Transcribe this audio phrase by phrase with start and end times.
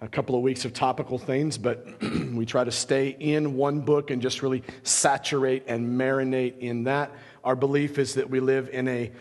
[0.03, 1.87] a couple of weeks of topical things, but
[2.35, 7.13] we try to stay in one book and just really saturate and marinate in that
[7.45, 9.13] our belief is that we live in a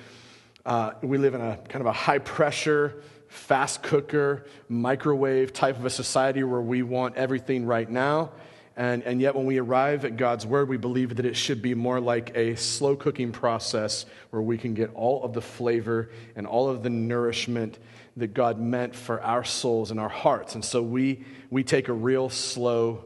[0.66, 5.86] uh, we live in a kind of a high pressure, fast cooker, microwave type of
[5.86, 8.32] a society where we want everything right now.
[8.76, 11.74] And, and yet, when we arrive at God's Word, we believe that it should be
[11.76, 16.48] more like a slow cooking process where we can get all of the flavor and
[16.48, 17.78] all of the nourishment
[18.16, 20.56] that God meant for our souls and our hearts.
[20.56, 23.06] And so we, we take a real slow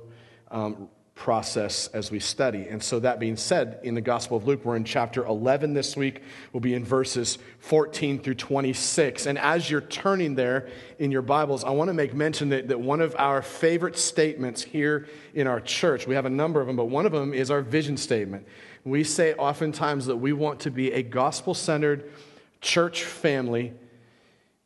[0.51, 2.67] um, process as we study.
[2.67, 5.95] And so, that being said, in the Gospel of Luke, we're in chapter 11 this
[5.95, 6.21] week.
[6.51, 9.27] We'll be in verses 14 through 26.
[9.27, 12.79] And as you're turning there in your Bibles, I want to make mention that, that
[12.79, 16.75] one of our favorite statements here in our church, we have a number of them,
[16.75, 18.47] but one of them is our vision statement.
[18.83, 22.11] We say oftentimes that we want to be a gospel centered
[22.59, 23.73] church family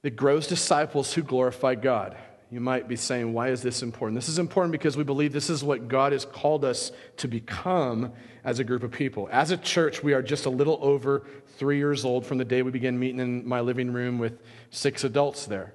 [0.01, 2.15] that grows disciples who glorify God.
[2.49, 4.15] You might be saying, why is this important?
[4.15, 8.13] This is important because we believe this is what God has called us to become
[8.45, 9.27] as a group of people.
[9.31, 12.61] As a church, we are just a little over three years old from the day
[12.61, 15.73] we began meeting in my living room with six adults there.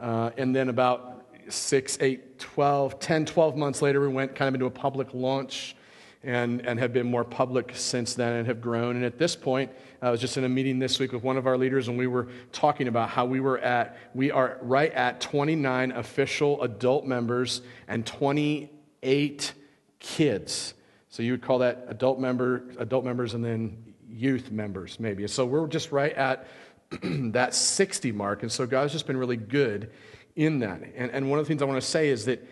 [0.00, 4.54] Uh, and then about six, eight, 12, 10, 12 months later, we went kind of
[4.54, 5.74] into a public launch
[6.22, 8.94] and, and have been more public since then and have grown.
[8.94, 11.46] And at this point, I was just in a meeting this week with one of
[11.46, 15.20] our leaders, and we were talking about how we were at, we are right at
[15.20, 19.52] 29 official adult members and 28
[20.00, 20.74] kids.
[21.08, 25.28] So you would call that adult member, adult members, and then youth members, maybe.
[25.28, 26.48] So we're just right at
[27.02, 28.42] that 60 mark.
[28.42, 29.92] And so God's just been really good
[30.34, 30.82] in that.
[30.96, 32.44] And, and one of the things I want to say is that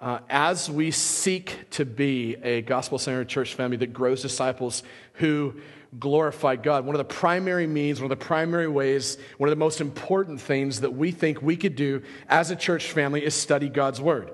[0.00, 4.82] uh, as we seek to be a gospel centered church family that grows disciples
[5.14, 5.54] who
[5.98, 6.84] glorify God.
[6.84, 10.40] One of the primary means, one of the primary ways, one of the most important
[10.40, 14.32] things that we think we could do as a church family is study God's Word,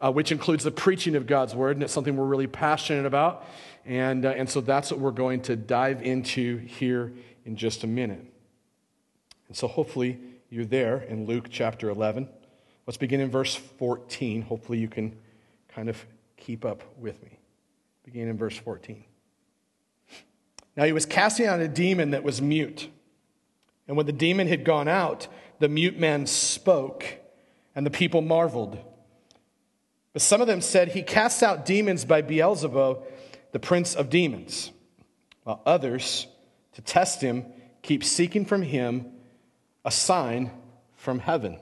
[0.00, 3.46] uh, which includes the preaching of God's Word, and it's something we're really passionate about.
[3.84, 7.12] And, uh, and so that's what we're going to dive into here
[7.44, 8.24] in just a minute.
[9.48, 10.18] And so hopefully
[10.50, 12.28] you're there in Luke chapter 11.
[12.86, 14.42] Let's begin in verse 14.
[14.42, 15.16] Hopefully you can
[15.68, 16.04] kind of
[16.36, 17.38] keep up with me.
[18.04, 19.04] Begin in verse 14.
[20.76, 22.88] Now he was casting out a demon that was mute.
[23.86, 25.28] And when the demon had gone out,
[25.58, 27.04] the mute man spoke,
[27.74, 28.78] and the people marveled.
[30.12, 33.04] But some of them said, He casts out demons by Beelzebub,
[33.52, 34.70] the prince of demons.
[35.44, 36.26] While others,
[36.74, 37.46] to test him,
[37.82, 39.12] keep seeking from him
[39.84, 40.50] a sign
[40.96, 41.58] from heaven.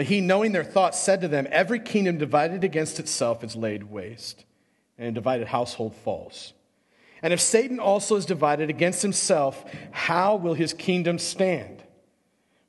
[0.00, 3.82] But he, knowing their thoughts, said to them, Every kingdom divided against itself is laid
[3.82, 4.46] waste,
[4.96, 6.54] and a divided household falls.
[7.20, 11.82] And if Satan also is divided against himself, how will his kingdom stand?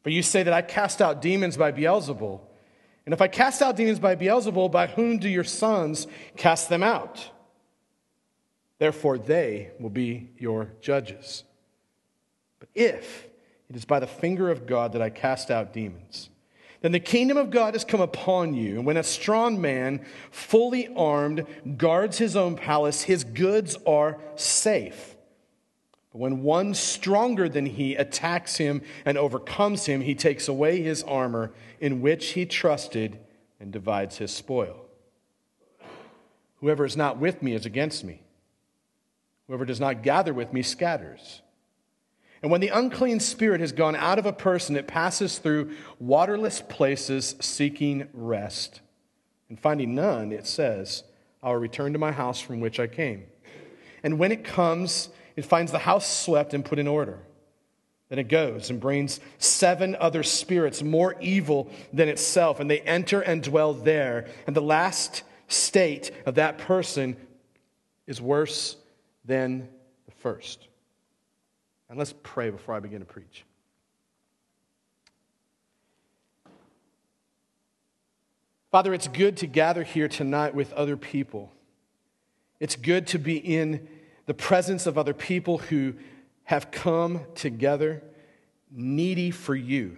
[0.04, 2.42] For you say that I cast out demons by Beelzebul.
[3.06, 6.84] And if I cast out demons by Beelzebul, by whom do your sons cast them
[6.84, 7.32] out?
[8.78, 11.46] Therefore, they will be your judges.
[12.60, 13.26] But if
[13.70, 16.28] it is by the finger of God that I cast out demons,
[16.82, 18.82] then the kingdom of God has come upon you.
[18.82, 21.46] When a strong man, fully armed,
[21.78, 25.16] guards his own palace, his goods are safe.
[26.12, 31.04] But when one stronger than he attacks him and overcomes him, he takes away his
[31.04, 33.20] armor in which he trusted
[33.60, 34.86] and divides his spoil.
[36.58, 38.24] Whoever is not with me is against me.
[39.48, 41.42] Whoever does not gather with me scatters.
[42.42, 46.62] And when the unclean spirit has gone out of a person, it passes through waterless
[46.62, 48.82] places seeking rest.
[49.50, 51.04] And finding none, it says,
[51.44, 53.26] I will return to my house from which I came.
[54.04, 57.20] And when it comes, it finds the house swept and put in order.
[58.10, 63.22] Then it goes and brings seven other spirits more evil than itself, and they enter
[63.22, 64.28] and dwell there.
[64.48, 67.16] And the last state of that person
[68.08, 68.76] is worse
[69.24, 69.70] than
[70.06, 70.68] the first.
[71.92, 73.44] And let's pray before I begin to preach.
[78.72, 81.52] Father, it's good to gather here tonight with other people.
[82.62, 83.90] It's good to be in
[84.26, 85.96] the presence of other people who
[86.46, 88.02] have come together
[88.72, 89.98] needy for you.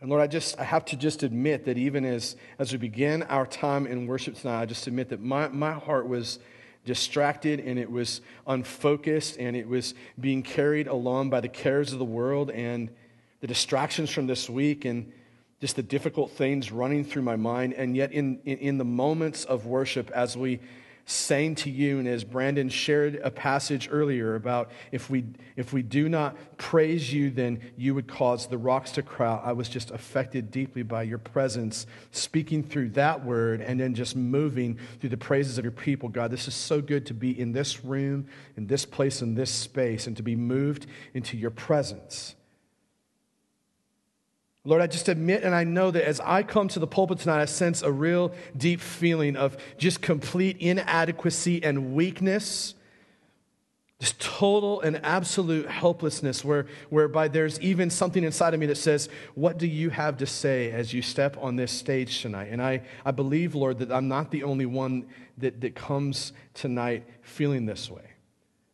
[0.00, 3.24] And Lord, I just I have to just admit that even as, as we begin
[3.24, 6.38] our time in worship tonight, I just admit that my, my heart was
[6.86, 11.98] distracted and it was unfocused and it was being carried along by the cares of
[11.98, 12.88] the world and
[13.40, 15.12] the distractions from this week and
[15.60, 17.74] just the difficult things running through my mind.
[17.74, 20.60] And yet, in, in, in the moments of worship, as we
[21.08, 25.24] saying to you, and as Brandon shared a passage earlier about if we,
[25.54, 29.40] if we do not praise you, then you would cause the rocks to cry.
[29.42, 34.16] I was just affected deeply by your presence, speaking through that word, and then just
[34.16, 36.08] moving through the praises of your people.
[36.08, 38.26] God, this is so good to be in this room,
[38.56, 42.35] in this place, in this space, and to be moved into your presence.
[44.66, 47.40] Lord, I just admit and I know that as I come to the pulpit tonight,
[47.40, 52.74] I sense a real deep feeling of just complete inadequacy and weakness,
[54.00, 59.08] just total and absolute helplessness, where, whereby there's even something inside of me that says,
[59.36, 62.48] What do you have to say as you step on this stage tonight?
[62.50, 65.06] And I, I believe, Lord, that I'm not the only one
[65.38, 68.02] that, that comes tonight feeling this way.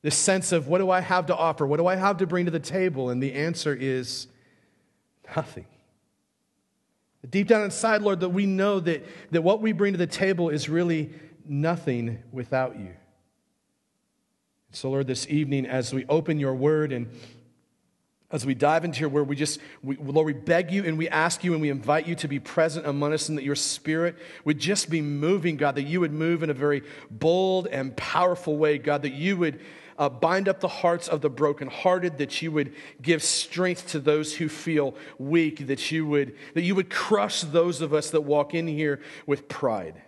[0.01, 1.67] This sense of, What do I have to offer?
[1.67, 3.11] What do I have to bring to the table?
[3.11, 4.29] And the answer is
[5.37, 5.67] nothing.
[7.29, 10.49] Deep down inside, Lord, that we know that, that what we bring to the table
[10.49, 11.11] is really
[11.47, 12.95] nothing without you.
[14.73, 17.09] So, Lord, this evening, as we open your word and
[18.33, 21.09] as we dive into your word, we just, we, Lord, we beg you and we
[21.11, 24.17] ask you and we invite you to be present among us and that your spirit
[24.47, 28.57] would just be moving, God, that you would move in a very bold and powerful
[28.57, 29.61] way, God, that you would
[29.99, 34.37] uh, bind up the hearts of the brokenhearted, that you would give strength to those
[34.37, 38.55] who feel weak, that you would, that you would crush those of us that walk
[38.55, 40.01] in here with pride.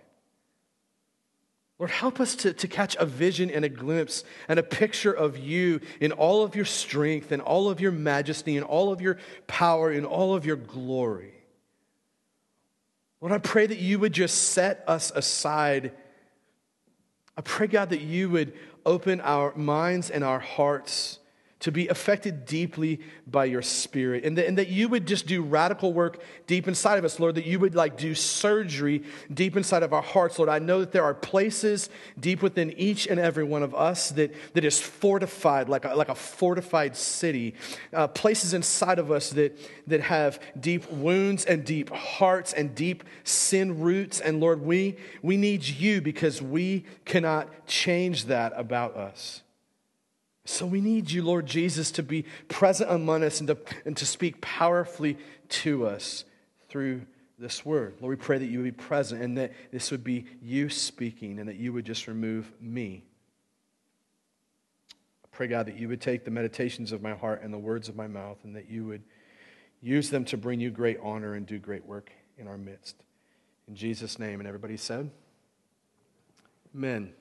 [1.78, 5.36] Lord, help us to, to catch a vision and a glimpse and a picture of
[5.36, 9.18] you in all of your strength and all of your majesty and all of your
[9.48, 11.34] power and all of your glory.
[13.20, 15.92] Lord, I pray that you would just set us aside.
[17.36, 18.52] I pray, God, that you would
[18.86, 21.18] open our minds and our hearts
[21.64, 25.40] to be affected deeply by your spirit and that, and that you would just do
[25.40, 29.02] radical work deep inside of us lord that you would like do surgery
[29.32, 30.50] deep inside of our hearts lord.
[30.50, 31.88] I know that there are places
[32.20, 36.10] deep within each and every one of us that, that is fortified like a, like
[36.10, 37.54] a fortified city
[37.94, 43.04] uh, places inside of us that, that have deep wounds and deep hearts and deep
[43.24, 44.20] sin roots.
[44.20, 49.43] And lord we we need you because we cannot change that about us
[50.46, 54.04] so we need you, Lord Jesus, to be present among us and to, and to
[54.04, 55.16] speak powerfully
[55.48, 56.24] to us
[56.68, 57.02] through
[57.38, 57.94] this word.
[58.00, 61.38] Lord, we pray that you would be present and that this would be you speaking
[61.38, 63.04] and that you would just remove me.
[65.24, 67.88] I pray, God, that you would take the meditations of my heart and the words
[67.88, 69.02] of my mouth and that you would
[69.80, 72.96] use them to bring you great honor and do great work in our midst.
[73.66, 74.40] In Jesus' name.
[74.40, 75.10] And everybody said,
[76.74, 77.12] Amen.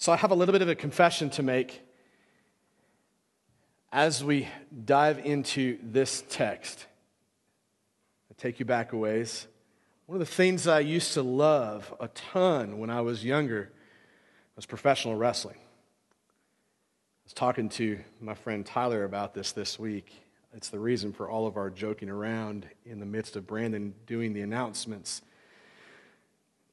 [0.00, 1.82] So I have a little bit of a confession to make
[3.90, 4.46] as we
[4.84, 6.86] dive into this text.
[8.30, 9.48] I take you back a ways.
[10.06, 13.72] One of the things I used to love a ton when I was younger
[14.54, 15.58] was professional wrestling.
[15.58, 20.12] I was talking to my friend Tyler about this this week.
[20.54, 24.32] It's the reason for all of our joking around in the midst of Brandon doing
[24.32, 25.22] the announcements.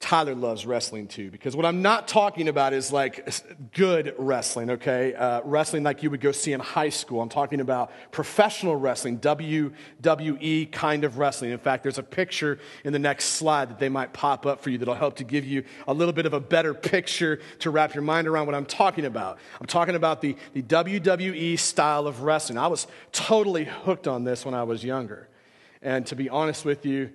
[0.05, 3.27] Tyler loves wrestling too, because what I'm not talking about is like
[3.73, 5.15] good wrestling, okay?
[5.15, 7.23] Uh, wrestling like you would go see in high school.
[7.23, 11.49] I'm talking about professional wrestling, WWE kind of wrestling.
[11.49, 14.69] In fact, there's a picture in the next slide that they might pop up for
[14.69, 17.95] you that'll help to give you a little bit of a better picture to wrap
[17.95, 19.39] your mind around what I'm talking about.
[19.59, 22.59] I'm talking about the, the WWE style of wrestling.
[22.59, 25.29] I was totally hooked on this when I was younger.
[25.81, 27.09] And to be honest with you,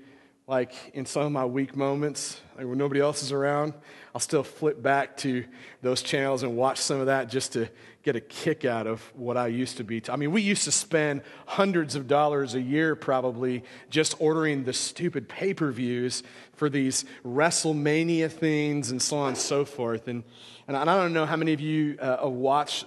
[0.50, 3.72] like in some of my weak moments, like when nobody else is around,
[4.12, 5.44] I'll still flip back to
[5.80, 7.68] those channels and watch some of that just to
[8.02, 10.02] get a kick out of what I used to be.
[10.08, 14.72] I mean, we used to spend hundreds of dollars a year probably just ordering the
[14.72, 16.24] stupid pay per views
[16.56, 20.08] for these WrestleMania things and so on and so forth.
[20.08, 20.24] And,
[20.66, 22.84] and I don't know how many of you uh, watch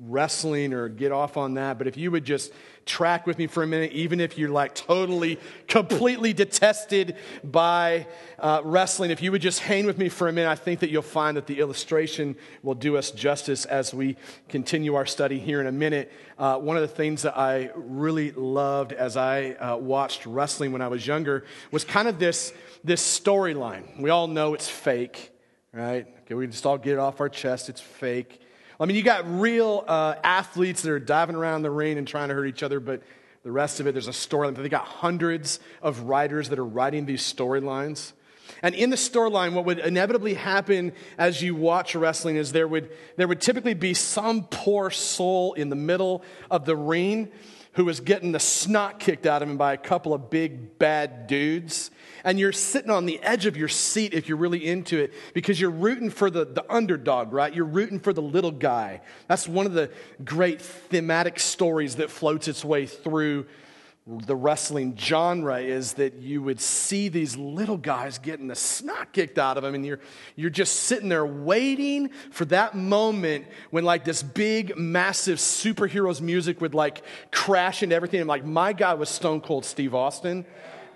[0.00, 2.52] wrestling or get off on that, but if you would just
[2.84, 8.06] track with me for a minute, even if you're like totally, completely detested by
[8.38, 10.90] uh, wrestling, if you would just hang with me for a minute, I think that
[10.90, 14.16] you'll find that the illustration will do us justice as we
[14.48, 16.12] continue our study here in a minute.
[16.38, 20.82] Uh, one of the things that I really loved as I uh, watched wrestling when
[20.82, 24.00] I was younger was kind of this, this storyline.
[24.00, 25.30] We all know it's fake,
[25.72, 26.06] right?
[26.22, 28.41] Okay, we just all get it off our chest, it's fake.
[28.82, 32.30] I mean, you got real uh, athletes that are diving around the ring and trying
[32.30, 33.00] to hurt each other, but
[33.44, 34.56] the rest of it, there's a storyline.
[34.56, 38.12] They got hundreds of writers that are writing these storylines.
[38.60, 42.90] And in the storyline, what would inevitably happen as you watch wrestling is there would,
[43.14, 47.30] there would typically be some poor soul in the middle of the ring
[47.74, 51.28] who was getting the snot kicked out of him by a couple of big bad
[51.28, 51.92] dudes.
[52.24, 55.60] And you're sitting on the edge of your seat if you're really into it because
[55.60, 57.54] you're rooting for the, the underdog, right?
[57.54, 59.00] You're rooting for the little guy.
[59.28, 59.90] That's one of the
[60.24, 63.46] great thematic stories that floats its way through
[64.06, 69.38] the wrestling genre is that you would see these little guys getting the snot kicked
[69.38, 70.00] out of them and you're,
[70.34, 76.60] you're just sitting there waiting for that moment when like this big massive superheroes music
[76.60, 80.44] would like crash into everything and like my guy was stone cold steve austin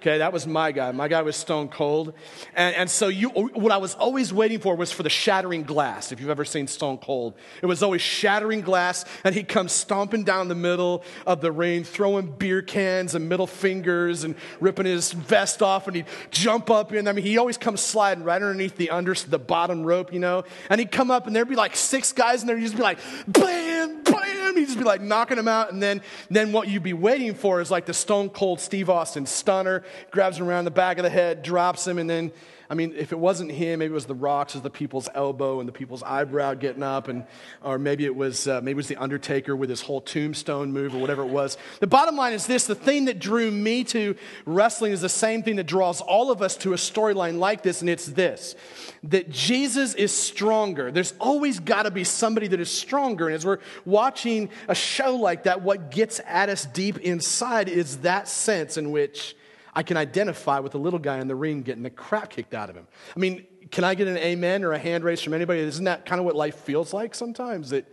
[0.00, 0.92] Okay, that was my guy.
[0.92, 2.12] My guy was stone cold.
[2.54, 6.12] And, and so you, what I was always waiting for was for the shattering glass,
[6.12, 7.34] if you've ever seen Stone Cold.
[7.62, 11.82] It was always shattering glass, and he'd come stomping down the middle of the ring,
[11.82, 16.92] throwing beer cans and middle fingers and ripping his vest off, and he'd jump up
[16.92, 17.08] in.
[17.08, 20.44] I mean, he always comes sliding right underneath the under the bottom rope, you know.
[20.68, 22.76] And he'd come up, and there'd be like six guys in there, and he'd just
[22.76, 24.15] be like, bam, bam.
[24.54, 25.72] He'd just be like knocking them out.
[25.72, 29.26] And then, then what you'd be waiting for is like the Stone Cold Steve Austin
[29.26, 32.32] stunner grabs him around the back of the head, drops him, and then,
[32.68, 35.60] I mean, if it wasn't him, maybe it was the Rock has the people's elbow
[35.60, 37.24] and the people's eyebrow getting up, and
[37.62, 40.94] or maybe it was uh, maybe it was the Undertaker with his whole tombstone move
[40.94, 41.56] or whatever it was.
[41.80, 45.42] The bottom line is this: the thing that drew me to wrestling is the same
[45.42, 48.56] thing that draws all of us to a storyline like this, and it's this:
[49.04, 50.90] that Jesus is stronger.
[50.90, 55.14] There's always got to be somebody that is stronger, and as we're watching a show
[55.16, 59.36] like that, what gets at us deep inside is that sense in which
[59.76, 62.70] I can identify with the little guy in the ring getting the crap kicked out
[62.70, 62.88] of him.
[63.14, 65.60] I mean, can I get an amen or a hand raise from anybody?
[65.60, 67.68] Isn't that kind of what life feels like sometimes?
[67.70, 67.86] That,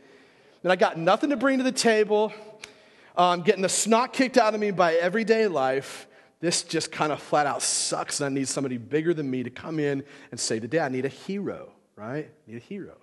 [0.62, 2.32] that I got nothing to bring to the table,
[3.18, 6.08] um, getting the snot kicked out of me by everyday life.
[6.40, 9.50] This just kind of flat out sucks, and I need somebody bigger than me to
[9.50, 12.30] come in and say, Today I need a hero, right?
[12.30, 12.96] I need a hero.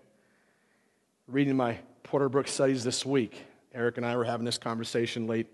[1.28, 3.44] Reading my Porter Brooks studies this week,
[3.74, 5.48] Eric and I were having this conversation late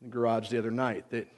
[0.00, 1.28] in the garage the other night that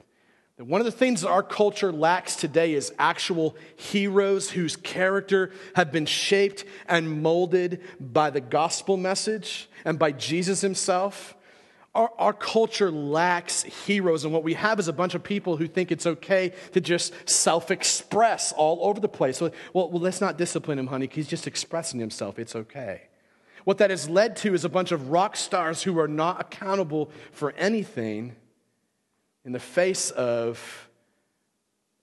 [0.59, 5.89] one of the things that our culture lacks today is actual heroes whose character have
[5.89, 11.35] been shaped and molded by the gospel message and by Jesus himself.
[11.95, 15.65] Our, our culture lacks heroes, and what we have is a bunch of people who
[15.65, 19.39] think it's okay to just self express all over the place.
[19.39, 22.37] Well, well, let's not discipline him, honey, he's just expressing himself.
[22.37, 23.03] It's okay.
[23.63, 27.11] What that has led to is a bunch of rock stars who are not accountable
[27.31, 28.35] for anything
[29.49, 30.87] in the face of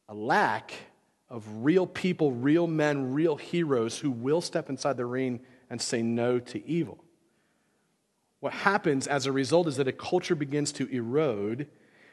[0.09, 0.73] a lack
[1.31, 5.39] of real people, real men, real heroes who will step inside the ring
[5.71, 7.05] and say no to evil.
[8.41, 11.69] What happens as a result is that a culture begins to erode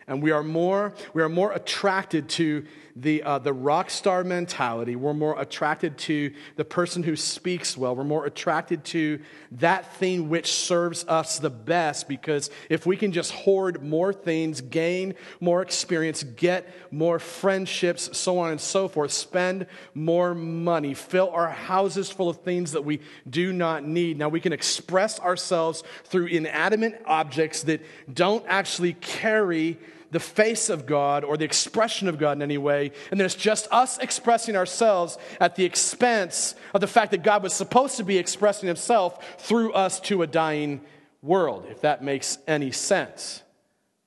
[0.07, 4.95] and we are more, we are more attracted to the, uh, the rock star mentality.
[4.95, 7.95] We're more attracted to the person who speaks well.
[7.95, 9.19] We're more attracted to
[9.53, 14.61] that thing which serves us the best because if we can just hoard more things,
[14.61, 21.29] gain more experience, get more friendships, so on and so forth, spend more money, fill
[21.31, 24.19] our houses full of things that we do not need.
[24.19, 27.81] Now we can express ourselves through inanimate objects that
[28.13, 29.79] don't actually carry
[30.13, 33.35] the face of God or the expression of God in any way, and then it's
[33.35, 38.03] just us expressing ourselves at the expense of the fact that God was supposed to
[38.03, 40.81] be expressing himself through us to a dying
[41.21, 43.41] world, if that makes any sense,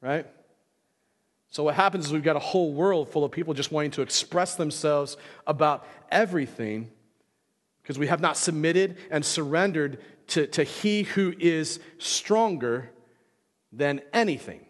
[0.00, 0.26] right?
[1.50, 4.02] So, what happens is we've got a whole world full of people just wanting to
[4.02, 6.90] express themselves about everything
[7.82, 9.98] because we have not submitted and surrendered
[10.28, 12.90] to, to He who is stronger
[13.72, 14.65] than anything.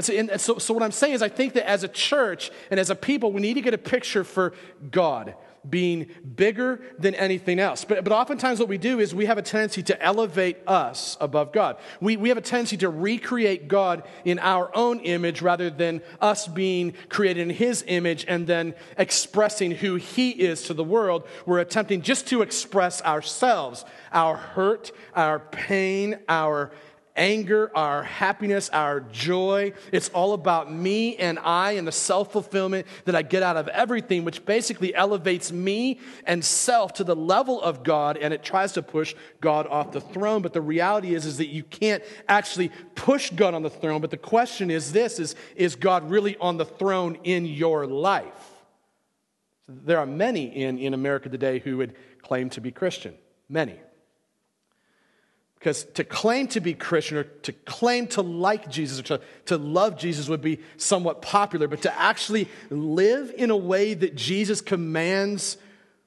[0.00, 2.50] And so, and so, so, what I'm saying is, I think that as a church
[2.70, 4.54] and as a people, we need to get a picture for
[4.90, 5.34] God
[5.68, 7.84] being bigger than anything else.
[7.84, 11.52] But, but oftentimes, what we do is we have a tendency to elevate us above
[11.52, 11.76] God.
[12.00, 16.48] We, we have a tendency to recreate God in our own image rather than us
[16.48, 21.26] being created in His image and then expressing who He is to the world.
[21.44, 26.70] We're attempting just to express ourselves, our hurt, our pain, our
[27.16, 29.72] anger, our happiness, our joy.
[29.92, 33.68] It's all about me and I and the self fulfillment that I get out of
[33.68, 38.72] everything, which basically elevates me and self to the level of God and it tries
[38.72, 40.42] to push God off the throne.
[40.42, 44.00] But the reality is, is that you can't actually push God on the throne.
[44.00, 48.50] But the question is this is, is God really on the throne in your life?
[49.68, 53.14] There are many in, in America today who would claim to be Christian.
[53.48, 53.78] Many.
[55.60, 59.58] Because to claim to be Christian or to claim to like Jesus or to, to
[59.58, 64.62] love Jesus would be somewhat popular, but to actually live in a way that Jesus
[64.62, 65.58] commands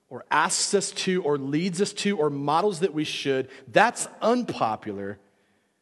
[0.09, 5.19] or asks us to or leads us to or models that we should, that's unpopular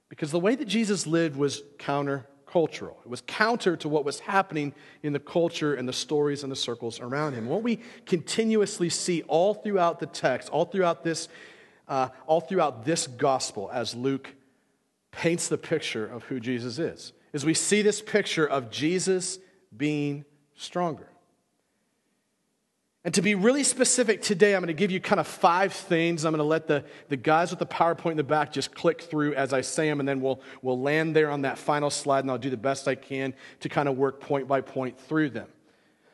[0.10, 2.96] because the way that Jesus lived was countercultural.
[3.06, 6.58] It was counter to what was happening in the culture and the stories and the
[6.58, 7.48] circles around him.
[7.48, 11.30] What we continuously see all throughout the text, all throughout this
[11.88, 14.34] uh, all throughout this gospel as Luke
[15.12, 17.14] paints the picture of who Jesus is.
[17.34, 19.40] As we see this picture of Jesus
[19.76, 21.08] being stronger.
[23.04, 26.24] And to be really specific today, I'm going to give you kind of five things.
[26.24, 29.02] I'm going to let the, the guys with the PowerPoint in the back just click
[29.02, 32.20] through as I say them, and then we'll, we'll land there on that final slide,
[32.20, 35.32] and I'll do the best I can to kind of work point by point through
[35.32, 35.48] them.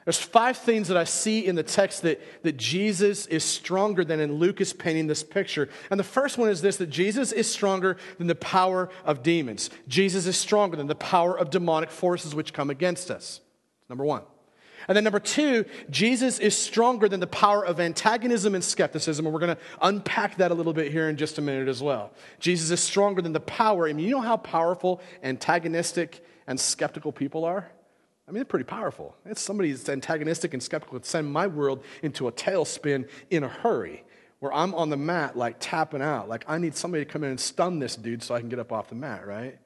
[0.07, 4.21] There's five things that I see in the text that, that Jesus is stronger than,
[4.21, 5.67] and Luke is painting this picture.
[5.91, 9.69] And the first one is this that Jesus is stronger than the power of demons.
[9.89, 13.41] Jesus is stronger than the power of demonic forces which come against us.
[13.89, 14.21] Number one.
[14.87, 19.25] And then number two, Jesus is stronger than the power of antagonism and skepticism.
[19.25, 21.83] And we're going to unpack that a little bit here in just a minute as
[21.83, 22.13] well.
[22.39, 23.89] Jesus is stronger than the power.
[23.89, 27.69] I mean, you know how powerful antagonistic and skeptical people are?
[28.27, 29.15] I mean, they're pretty powerful.
[29.25, 33.47] It's somebody that's antagonistic and skeptical that send my world into a tailspin in a
[33.47, 34.03] hurry,
[34.39, 36.27] where I'm on the mat, like tapping out.
[36.27, 38.59] Like, I need somebody to come in and stun this dude so I can get
[38.59, 39.57] up off the mat, right?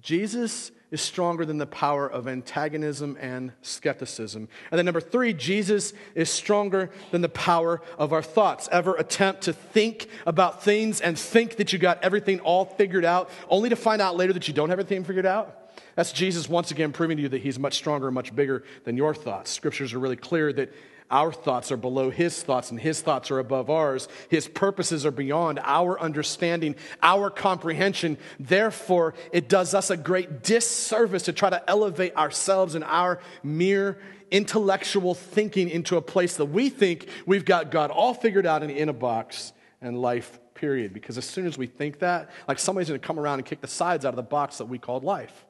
[0.00, 4.48] Jesus is stronger than the power of antagonism and skepticism.
[4.70, 8.68] And then, number three, Jesus is stronger than the power of our thoughts.
[8.72, 13.30] Ever attempt to think about things and think that you got everything all figured out,
[13.48, 15.57] only to find out later that you don't have everything figured out?
[15.98, 19.16] That's Jesus once again proving to you that he's much stronger, much bigger than your
[19.16, 19.50] thoughts.
[19.50, 20.72] Scriptures are really clear that
[21.10, 24.06] our thoughts are below his thoughts and his thoughts are above ours.
[24.28, 28.16] His purposes are beyond our understanding, our comprehension.
[28.38, 33.98] Therefore, it does us a great disservice to try to elevate ourselves and our mere
[34.30, 38.70] intellectual thinking into a place that we think we've got God all figured out and
[38.70, 40.94] in a box and life, period.
[40.94, 43.60] Because as soon as we think that, like somebody's going to come around and kick
[43.60, 45.44] the sides out of the box that we called life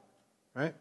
[0.59, 0.75] right?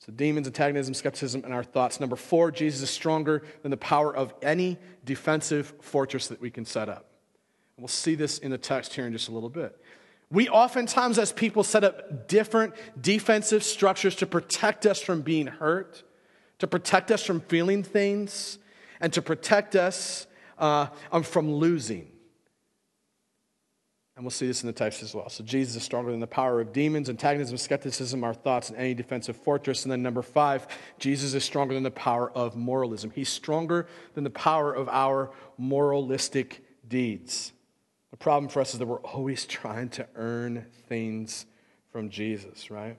[0.00, 2.00] So, demons, antagonism, skepticism, and our thoughts.
[2.00, 6.64] Number four, Jesus is stronger than the power of any defensive fortress that we can
[6.64, 7.06] set up.
[7.76, 9.80] And we'll see this in the text here in just a little bit.
[10.30, 16.02] We oftentimes, as people, set up different defensive structures to protect us from being hurt,
[16.58, 18.58] to protect us from feeling things,
[19.00, 20.26] and to protect us
[20.58, 22.11] uh, um, from losing.
[24.14, 25.28] And we'll see this in the text as well.
[25.30, 28.92] So Jesus is stronger than the power of demons, antagonism, skepticism, our thoughts, and any
[28.92, 29.84] defensive fortress.
[29.84, 30.66] And then number five,
[30.98, 33.10] Jesus is stronger than the power of moralism.
[33.10, 37.52] He's stronger than the power of our moralistic deeds.
[38.10, 41.46] The problem for us is that we're always trying to earn things
[41.90, 42.98] from Jesus, right?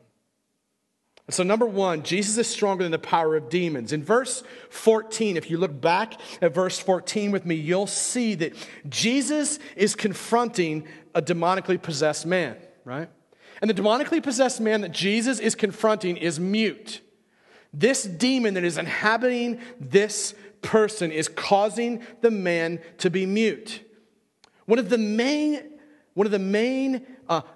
[1.29, 3.93] So, number one, Jesus is stronger than the power of demons.
[3.93, 8.53] In verse 14, if you look back at verse 14 with me, you'll see that
[8.89, 13.09] Jesus is confronting a demonically possessed man, right?
[13.61, 16.99] And the demonically possessed man that Jesus is confronting is mute.
[17.71, 23.81] This demon that is inhabiting this person is causing the man to be mute.
[24.65, 25.69] One of the main
[26.13, 27.07] one of the main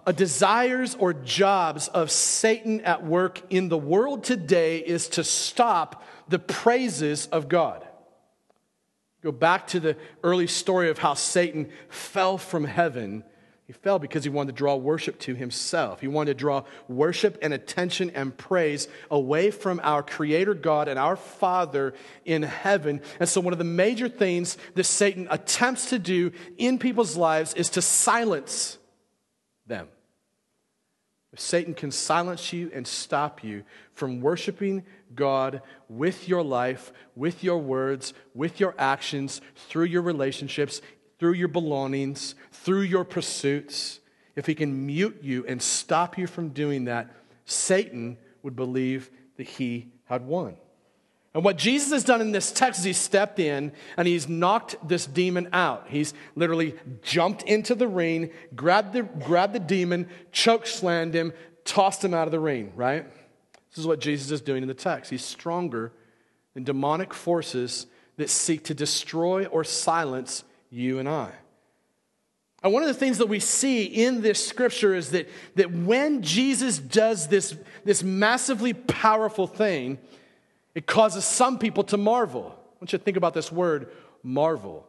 [0.05, 6.03] uh, desires or jobs of Satan at work in the world today is to stop
[6.27, 7.85] the praises of God.
[9.21, 13.23] Go back to the early story of how Satan fell from heaven
[13.67, 15.99] he fell because he wanted to draw worship to himself.
[15.99, 20.97] He wanted to draw worship and attention and praise away from our Creator God and
[20.97, 23.01] our Father in heaven.
[23.19, 27.53] And so, one of the major things that Satan attempts to do in people's lives
[27.55, 28.76] is to silence
[29.67, 29.87] them.
[31.33, 37.43] If Satan can silence you and stop you from worshiping God with your life, with
[37.43, 40.81] your words, with your actions, through your relationships,
[41.19, 43.99] through your belongings, through your pursuits,
[44.35, 47.13] if he can mute you and stop you from doing that,
[47.45, 50.55] Satan would believe that he had won.
[51.37, 54.75] And what Jesus has done in this text is he's stepped in and he's knocked
[54.87, 55.85] this demon out.
[55.87, 56.73] He's literally
[57.03, 61.31] jumped into the ring, grabbed the, grabbed the demon, choke slammed him,
[61.63, 63.05] tossed him out of the ring, right?
[63.69, 65.11] This is what Jesus is doing in the text.
[65.11, 65.93] He's stronger
[66.55, 71.29] than demonic forces that seek to destroy or silence you and I.
[72.63, 76.23] And one of the things that we see in this scripture is that, that when
[76.23, 79.99] Jesus does this, this massively powerful thing,
[80.77, 82.53] it causes some people to marvel.
[82.55, 83.89] I want you to think about this word,
[84.21, 84.87] marvel.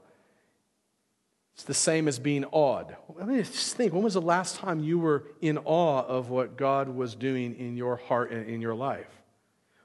[1.55, 2.95] It's the same as being awed.
[3.19, 6.59] I mean, just think when was the last time you were in awe of what
[6.59, 9.09] God was doing in your heart and in your life?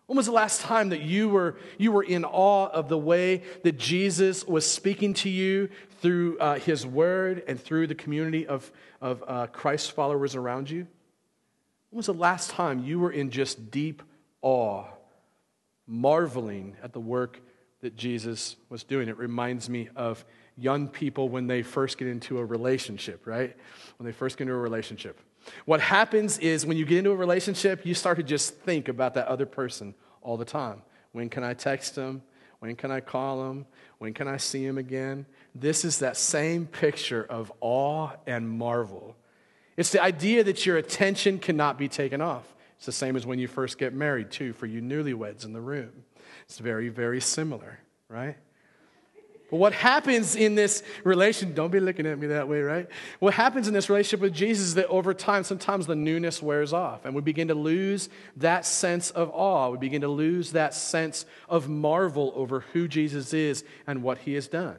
[0.08, 3.44] When was the last time that you were, you were in awe of the way
[3.64, 5.70] that Jesus was speaking to you
[6.02, 10.86] through uh, his word and through the community of, of uh, Christ followers around you?
[11.92, 14.04] When was the last time you were in just deep
[14.42, 14.84] awe
[15.88, 17.42] marveling at the work
[17.82, 19.10] that Jesus was doing.
[19.10, 20.24] It reminds me of
[20.58, 23.56] young people when they first get into a relationship, right?
[23.98, 25.20] When they first get into a relationship.
[25.66, 29.14] What happens is when you get into a relationship, you start to just think about
[29.16, 30.82] that other person all the time.
[31.12, 32.22] When can I text them?
[32.60, 33.66] When can I call them?
[33.98, 35.26] When can I see him again?
[35.54, 39.18] This is that same picture of awe and marvel.
[39.76, 42.54] It's the idea that your attention cannot be taken off.
[42.84, 45.62] It's the same as when you first get married, too, for you newlyweds in the
[45.62, 46.04] room.
[46.42, 48.36] It's very, very similar, right?
[49.50, 52.90] But what happens in this relation, don't be looking at me that way, right?
[53.20, 56.74] What happens in this relationship with Jesus is that over time, sometimes the newness wears
[56.74, 59.70] off, and we begin to lose that sense of awe.
[59.70, 64.34] We begin to lose that sense of marvel over who Jesus is and what he
[64.34, 64.76] has done.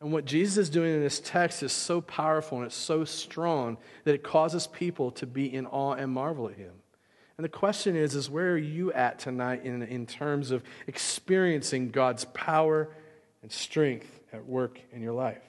[0.00, 3.76] And what Jesus is doing in this text is so powerful and it's so strong
[4.04, 6.72] that it causes people to be in awe and marvel at him.
[7.36, 11.90] And the question is, is where are you at tonight in, in terms of experiencing
[11.90, 12.88] God's power
[13.42, 15.42] and strength at work in your life?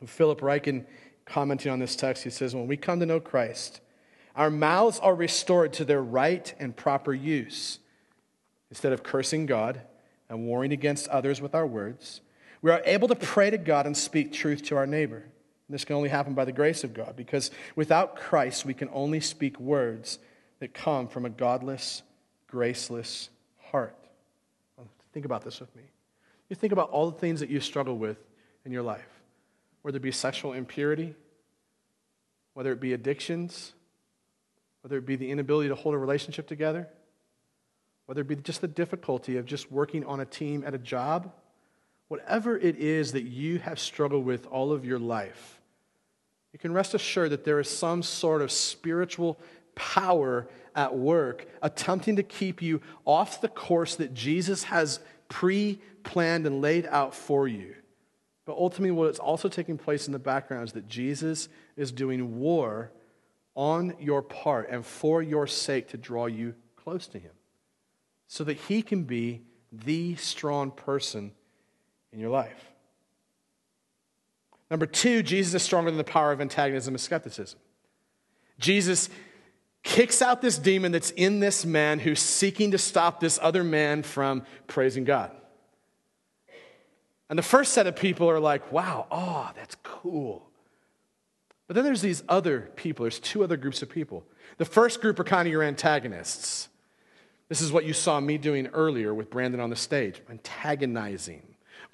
[0.00, 0.84] And Philip Ryken,
[1.24, 3.80] commenting on this text, he says, When we come to know Christ,
[4.34, 7.78] our mouths are restored to their right and proper use.
[8.70, 9.82] Instead of cursing God
[10.28, 12.22] and warring against others with our words,
[12.62, 15.24] we are able to pray to God and speak truth to our neighbor.
[15.68, 19.20] This can only happen by the grace of God, because without Christ, we can only
[19.20, 20.18] speak words
[20.60, 22.02] that come from a godless,
[22.46, 23.30] graceless
[23.70, 23.96] heart.
[24.78, 25.82] Oh, think about this with me.
[26.50, 28.18] You think about all the things that you struggle with
[28.66, 29.08] in your life,
[29.80, 31.14] whether it be sexual impurity,
[32.52, 33.72] whether it be addictions,
[34.82, 36.86] whether it be the inability to hold a relationship together,
[38.04, 41.32] whether it be just the difficulty of just working on a team at a job
[42.12, 45.58] whatever it is that you have struggled with all of your life,
[46.52, 49.40] you can rest assured that there is some sort of spiritual
[49.74, 50.46] power
[50.76, 56.60] at work attempting to keep you off the course that Jesus has pre planned and
[56.60, 57.74] laid out for you.
[58.44, 61.48] But ultimately, what is also taking place in the background is that Jesus
[61.78, 62.92] is doing war
[63.54, 67.32] on your part and for your sake to draw you close to Him
[68.26, 69.40] so that He can be
[69.72, 71.32] the strong person
[72.12, 72.72] in your life.
[74.70, 77.58] Number two, Jesus is stronger than the power of antagonism and skepticism.
[78.58, 79.10] Jesus
[79.82, 84.02] kicks out this demon that's in this man who's seeking to stop this other man
[84.02, 85.30] from praising God.
[87.28, 90.48] And the first set of people are like, wow, oh, that's cool.
[91.66, 94.24] But then there's these other people, there's two other groups of people.
[94.58, 96.68] The first group are kind of your antagonists.
[97.48, 101.51] This is what you saw me doing earlier with Brandon on the stage, antagonizing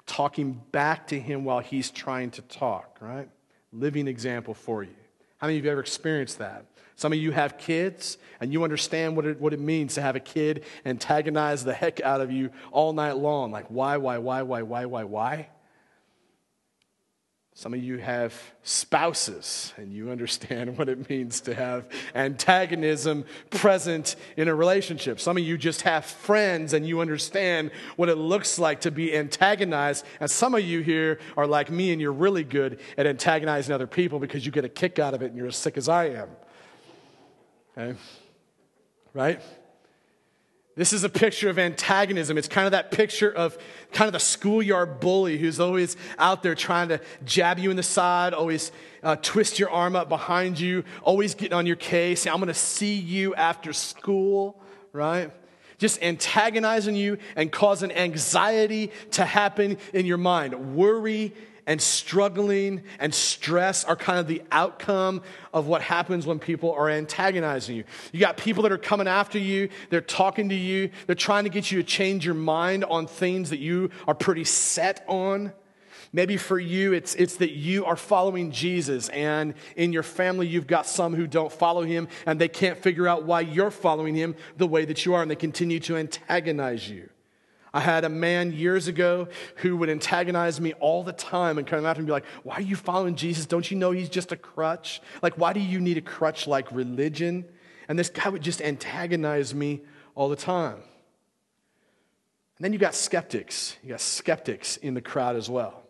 [0.09, 3.29] talking back to him while he's trying to talk, right?
[3.71, 4.95] Living example for you.
[5.37, 6.65] How many of you ever experienced that?
[6.95, 10.15] Some of you have kids and you understand what it, what it means to have
[10.15, 13.51] a kid antagonize the heck out of you all night long.
[13.51, 15.49] Like, why, why, why, why, why, why, why?
[17.59, 24.15] Some of you have spouses, and you understand what it means to have antagonism present
[24.37, 25.19] in a relationship.
[25.19, 29.13] Some of you just have friends, and you understand what it looks like to be
[29.13, 30.05] antagonized.
[30.21, 33.87] And some of you here are like me, and you're really good at antagonizing other
[33.87, 36.11] people because you get a kick out of it, and you're as sick as I
[36.11, 36.29] am.
[37.77, 37.99] Okay?
[39.13, 39.41] Right?
[40.79, 42.37] This is a picture of antagonism.
[42.37, 43.57] It's kind of that picture of
[43.91, 47.83] kind of the schoolyard bully who's always out there trying to jab you in the
[47.83, 48.71] side, always
[49.03, 52.25] uh, twist your arm up behind you, always getting on your case.
[52.25, 54.57] I'm going to see you after school,
[54.93, 55.33] right?
[55.79, 61.33] Just antagonizing you and causing anxiety to happen in your mind, worry
[61.69, 65.21] and struggling and stress are kind of the outcome
[65.53, 67.83] of what happens when people are antagonizing you.
[68.11, 71.51] You got people that are coming after you, they're talking to you, they're trying to
[71.51, 75.53] get you to change your mind on things that you are pretty set on.
[76.11, 80.65] Maybe for you, it's, it's that you are following Jesus, and in your family, you've
[80.65, 84.35] got some who don't follow him, and they can't figure out why you're following him
[84.57, 87.09] the way that you are, and they continue to antagonize you.
[87.73, 89.27] I had a man years ago
[89.57, 92.55] who would antagonize me all the time and come after me and be like, Why
[92.55, 93.45] are you following Jesus?
[93.45, 95.01] Don't you know he's just a crutch?
[95.21, 97.45] Like, why do you need a crutch like religion?
[97.87, 99.81] And this guy would just antagonize me
[100.15, 100.77] all the time.
[102.57, 103.77] And then you got skeptics.
[103.83, 105.83] You got skeptics in the crowd as well.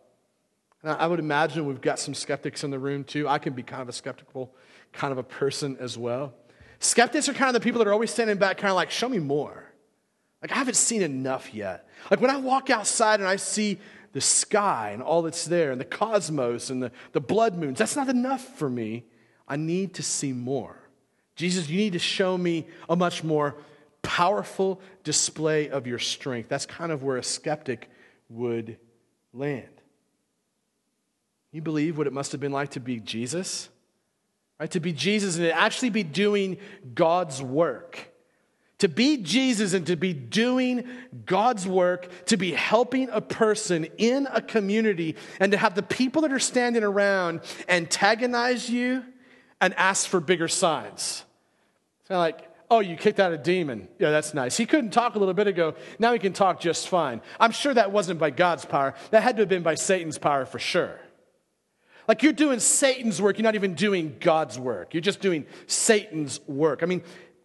[0.83, 3.27] And I would imagine we've got some skeptics in the room too.
[3.27, 4.53] I can be kind of a skeptical
[4.93, 6.33] kind of a person as well.
[6.79, 9.09] Skeptics are kind of the people that are always standing back, kind of like, show
[9.09, 9.68] me more.
[10.41, 11.87] Like, I haven't seen enough yet.
[12.09, 13.79] Like, when I walk outside and I see
[14.13, 17.95] the sky and all that's there, and the cosmos and the, the blood moons, that's
[17.95, 19.05] not enough for me.
[19.47, 20.77] I need to see more.
[21.35, 23.55] Jesus, you need to show me a much more
[24.01, 26.49] powerful display of your strength.
[26.49, 27.89] That's kind of where a skeptic
[28.29, 28.77] would
[29.33, 29.67] land.
[31.51, 33.69] You believe what it must have been like to be Jesus?
[34.59, 34.69] Right?
[34.71, 36.57] To be Jesus and to actually be doing
[36.93, 38.08] God's work.
[38.79, 40.87] To be Jesus and to be doing
[41.25, 46.21] God's work, to be helping a person in a community, and to have the people
[46.23, 49.03] that are standing around antagonize you
[49.61, 51.23] and ask for bigger signs.
[51.99, 53.89] It's kind of like, oh, you kicked out a demon.
[53.99, 54.55] Yeah, that's nice.
[54.55, 55.75] He couldn't talk a little bit ago.
[55.97, 57.21] Now he can talk just fine.
[57.39, 58.93] I'm sure that wasn't by God's power.
[59.11, 60.99] That had to have been by Satan's power for sure.
[62.07, 64.93] Like you're doing Satan's work, you're not even doing God's work.
[64.93, 66.81] You're just doing Satan's work.
[66.81, 67.03] I mean,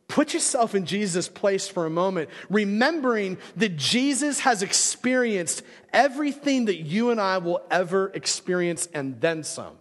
[0.09, 5.63] put yourself in Jesus' place for a moment, remembering that Jesus has experienced
[5.93, 9.79] everything that you and I will ever experience and then some.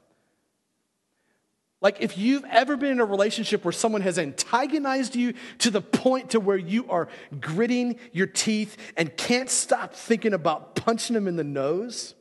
[1.84, 5.82] Like if you've ever been in a relationship where someone has antagonized you to the
[5.82, 7.10] point to where you are
[7.42, 12.16] gritting your teeth and can't stop thinking about punching them in the nose,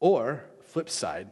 [0.00, 1.30] or, flip side,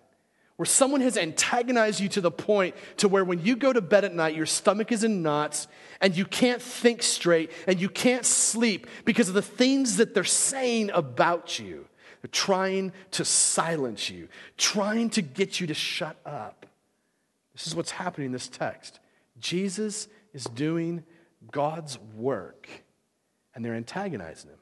[0.60, 4.04] where someone has antagonized you to the point to where when you go to bed
[4.04, 5.66] at night, your stomach is in knots
[6.02, 10.22] and you can't think straight and you can't sleep because of the things that they're
[10.22, 11.86] saying about you.
[12.20, 16.66] They're trying to silence you, trying to get you to shut up.
[17.54, 19.00] This is what's happening in this text.
[19.38, 21.04] Jesus is doing
[21.50, 22.68] God's work
[23.54, 24.58] and they're antagonizing him.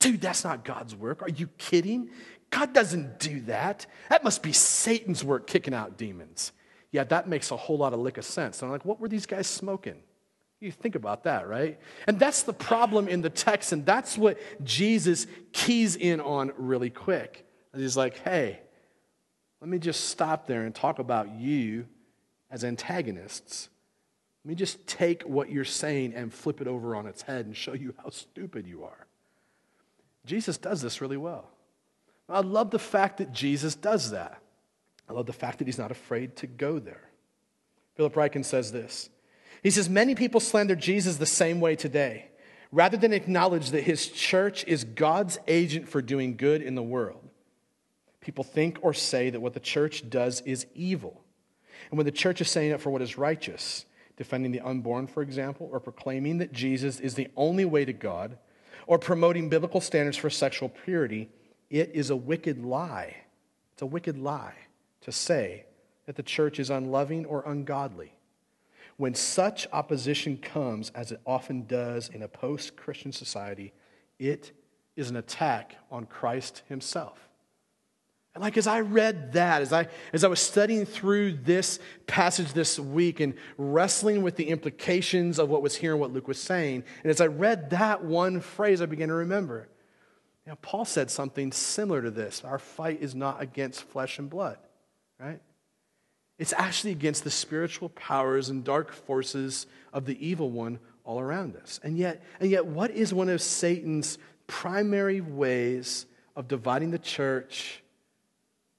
[0.00, 1.22] Dude, that's not God's work.
[1.22, 2.10] Are you kidding?
[2.50, 3.86] God doesn't do that.
[4.08, 6.52] That must be Satan's work kicking out demons.
[6.90, 8.62] Yeah, that makes a whole lot of lick of sense.
[8.62, 9.96] And I'm like, what were these guys smoking?
[10.60, 11.78] You think about that, right?
[12.06, 16.90] And that's the problem in the text, and that's what Jesus keys in on really
[16.90, 17.46] quick.
[17.76, 18.58] He's like, hey,
[19.60, 21.86] let me just stop there and talk about you
[22.50, 23.68] as antagonists.
[24.44, 27.56] Let me just take what you're saying and flip it over on its head and
[27.56, 29.06] show you how stupid you are.
[30.24, 31.50] Jesus does this really well.
[32.28, 34.42] I love the fact that Jesus does that.
[35.08, 37.08] I love the fact that he's not afraid to go there.
[37.96, 39.08] Philip Ryken says this.
[39.62, 42.28] He says, Many people slander Jesus the same way today,
[42.70, 47.28] rather than acknowledge that his church is God's agent for doing good in the world.
[48.20, 51.22] People think or say that what the church does is evil.
[51.90, 53.86] And when the church is saying it for what is righteous,
[54.16, 58.36] defending the unborn, for example, or proclaiming that Jesus is the only way to God,
[58.86, 61.30] or promoting biblical standards for sexual purity,
[61.70, 63.16] it is a wicked lie.
[63.72, 64.54] It's a wicked lie
[65.02, 65.66] to say
[66.06, 68.14] that the church is unloving or ungodly.
[68.96, 73.72] When such opposition comes, as it often does in a post Christian society,
[74.18, 74.52] it
[74.96, 77.28] is an attack on Christ himself.
[78.34, 82.52] And like as I read that, as I as I was studying through this passage
[82.52, 86.40] this week and wrestling with the implications of what was here and what Luke was
[86.40, 89.68] saying, and as I read that one phrase, I began to remember
[90.48, 92.42] you know, Paul said something similar to this.
[92.42, 94.56] Our fight is not against flesh and blood,
[95.20, 95.42] right?
[96.38, 101.54] It's actually against the spiritual powers and dark forces of the evil one all around
[101.56, 101.80] us.
[101.84, 107.82] And yet, and yet what is one of Satan's primary ways of dividing the church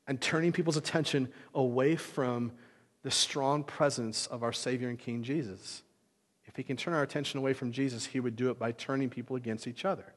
[0.07, 2.51] and turning people's attention away from
[3.03, 5.83] the strong presence of our Savior and King Jesus?
[6.47, 9.11] If he can turn our attention away from Jesus, he would do it by turning
[9.11, 10.15] people against each other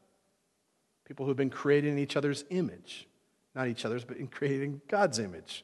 [1.12, 3.06] people who've been created in each other's image.
[3.54, 5.62] Not each other's, but in creating God's image.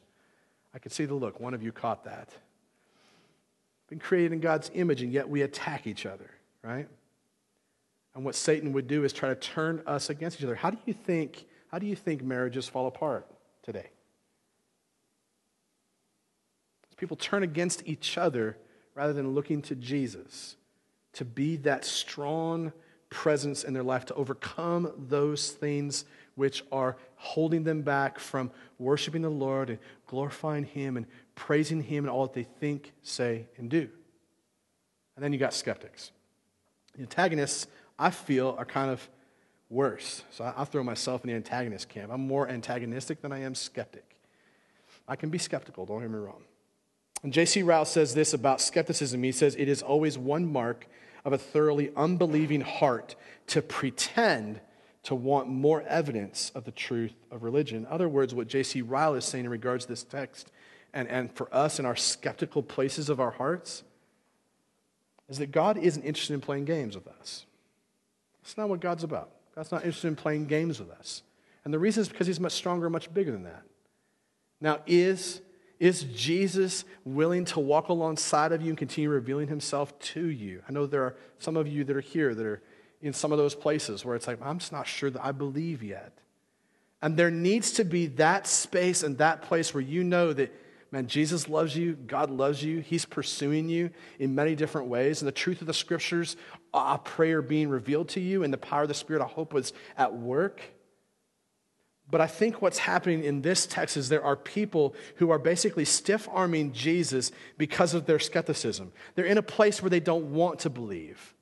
[0.75, 1.39] I could see the look.
[1.39, 2.29] One of you caught that.
[3.87, 6.29] Been created in God's image, and yet we attack each other,
[6.63, 6.87] right?
[8.13, 10.53] And what Satan would do is try to turn us against each other.
[10.53, 13.25] How do you think how do you think marriages fall apart
[13.63, 13.89] today?
[16.91, 18.55] As People turn against each other
[18.93, 20.57] rather than looking to Jesus
[21.13, 22.71] to be that strong
[23.09, 29.21] presence in their life to overcome those things which are holding them back from worshiping
[29.21, 33.69] the Lord and glorifying Him and praising Him and all that they think, say, and
[33.69, 33.89] do.
[35.15, 36.11] And then you got skeptics.
[36.95, 37.67] The antagonists,
[37.97, 39.07] I feel, are kind of
[39.69, 40.23] worse.
[40.31, 42.11] So I, throw myself in the antagonist camp.
[42.11, 44.15] I'm more antagonistic than I am skeptic.
[45.07, 46.43] I can be skeptical, don't get me wrong.
[47.23, 47.63] And J.C.
[47.63, 49.21] Ryle says this about skepticism.
[49.23, 50.87] He says, It is always one mark
[51.25, 53.15] of a thoroughly unbelieving heart
[53.47, 54.61] to pretend
[55.03, 57.77] to want more evidence of the truth of religion.
[57.77, 58.81] In other words, what J.C.
[58.81, 60.51] Ryle is saying in regards to this text,
[60.93, 63.83] and, and for us in our skeptical places of our hearts,
[65.29, 67.45] is that God isn't interested in playing games with us.
[68.41, 69.31] That's not what God's about.
[69.55, 71.23] God's not interested in playing games with us.
[71.63, 73.63] And the reason is because He's much stronger, much bigger than that.
[74.61, 75.41] Now, is
[75.79, 80.61] is Jesus willing to walk alongside of you and continue revealing himself to you?
[80.67, 82.61] I know there are some of you that are here that are
[83.01, 85.81] in some of those places where it's like, I'm just not sure that I believe
[85.81, 86.11] yet.
[87.01, 90.53] And there needs to be that space and that place where you know that,
[90.91, 93.89] man, Jesus loves you, God loves you, He's pursuing you
[94.19, 95.21] in many different ways.
[95.21, 96.35] And the truth of the scriptures,
[96.73, 99.71] a prayer being revealed to you, and the power of the Spirit, I hope, was
[99.97, 100.61] at work.
[102.11, 105.85] But I think what's happening in this text is there are people who are basically
[105.85, 108.91] stiff arming Jesus because of their skepticism.
[109.15, 111.35] They're in a place where they don't want to believe.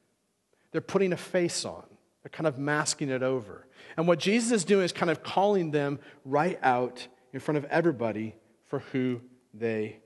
[0.71, 1.85] They're putting a face on,
[2.21, 3.65] they're kind of masking it over.
[3.95, 7.65] And what Jesus is doing is kind of calling them right out in front of
[7.65, 9.21] everybody for who
[9.53, 9.99] they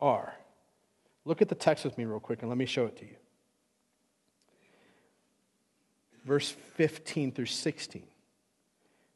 [0.00, 0.34] are.
[1.24, 3.14] Look at the text with me, real quick, and let me show it to you.
[6.24, 8.02] Verse 15 through 16.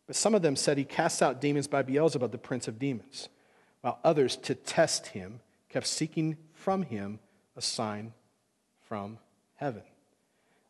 [0.07, 3.29] But some of them said he casts out demons by Beelzebub, the prince of demons,
[3.81, 7.19] while others, to test him, kept seeking from him
[7.57, 8.13] a sign
[8.89, 9.19] from
[9.57, 9.83] heaven.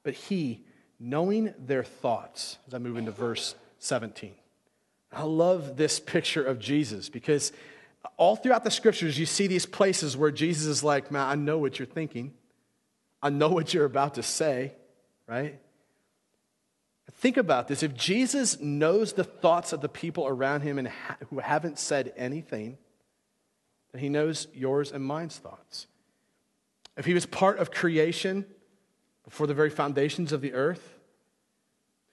[0.03, 0.65] But he,
[0.99, 4.35] knowing their thoughts, as I move into verse 17,
[5.13, 7.53] I love this picture of Jesus because
[8.17, 11.59] all throughout the scriptures, you see these places where Jesus is like, Man, I know
[11.59, 12.33] what you're thinking.
[13.23, 14.73] I know what you're about to say,
[15.29, 15.61] right?
[17.23, 17.85] Think about this.
[17.85, 22.13] If Jesus knows the thoughts of the people around him and ha- who haven't said
[22.17, 22.77] anything,
[23.93, 25.87] then he knows yours and mine's thoughts.
[26.97, 28.45] If he was part of creation
[29.23, 30.99] before the very foundations of the earth,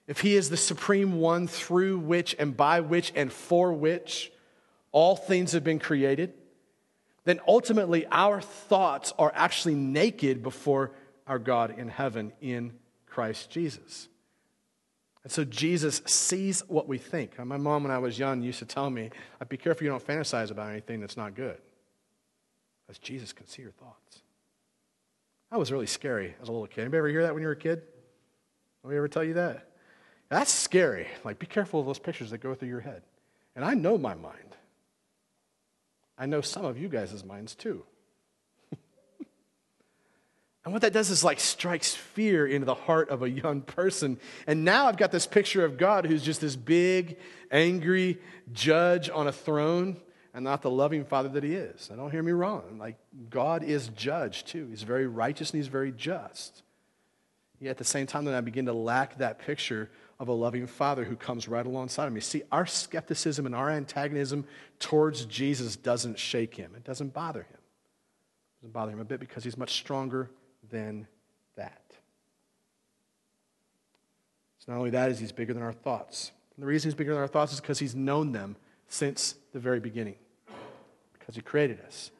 [0.05, 4.31] if he is the supreme one through which and by which and for which
[4.91, 6.33] all things have been created,
[7.23, 10.91] then ultimately our thoughts are actually naked before
[11.25, 12.73] our God in heaven in
[13.07, 14.07] Christ Jesus.
[15.29, 17.37] And so Jesus sees what we think.
[17.37, 20.03] My mom, when I was young, used to tell me, uh, be careful you don't
[20.03, 21.59] fantasize about anything that's not good.
[22.87, 24.23] Because Jesus can see your thoughts.
[25.51, 26.81] That was really scary as a little kid.
[26.81, 27.83] Anybody ever hear that when you were a kid?
[28.83, 29.69] Nobody ever tell you that?
[30.29, 31.05] That's scary.
[31.23, 33.03] Like, be careful of those pictures that go through your head.
[33.55, 34.55] And I know my mind.
[36.17, 37.83] I know some of you guys' minds too.
[40.65, 44.19] And what that does is like strikes fear into the heart of a young person.
[44.45, 47.17] And now I've got this picture of God who's just this big,
[47.49, 48.19] angry
[48.51, 49.97] judge on a throne
[50.33, 51.89] and not the loving father that he is.
[51.89, 52.77] And don't hear me wrong.
[52.77, 52.97] Like
[53.29, 54.67] God is judge too.
[54.67, 56.61] He's very righteous and he's very just.
[57.61, 60.67] Yet at the same time, then I begin to lack that picture of a loving
[60.67, 62.19] father who comes right alongside of me.
[62.19, 64.45] See, our skepticism and our antagonism
[64.79, 66.73] towards Jesus doesn't shake him.
[66.75, 67.47] It doesn't bother him.
[67.51, 70.29] It doesn't bother him a bit because he's much stronger
[70.69, 71.07] than
[71.55, 71.81] that.
[74.59, 76.31] So, not only that, is he's bigger than our thoughts.
[76.55, 78.55] And the reason he's bigger than our thoughts is because he's known them
[78.87, 80.15] since the very beginning,
[81.17, 82.11] because he created us.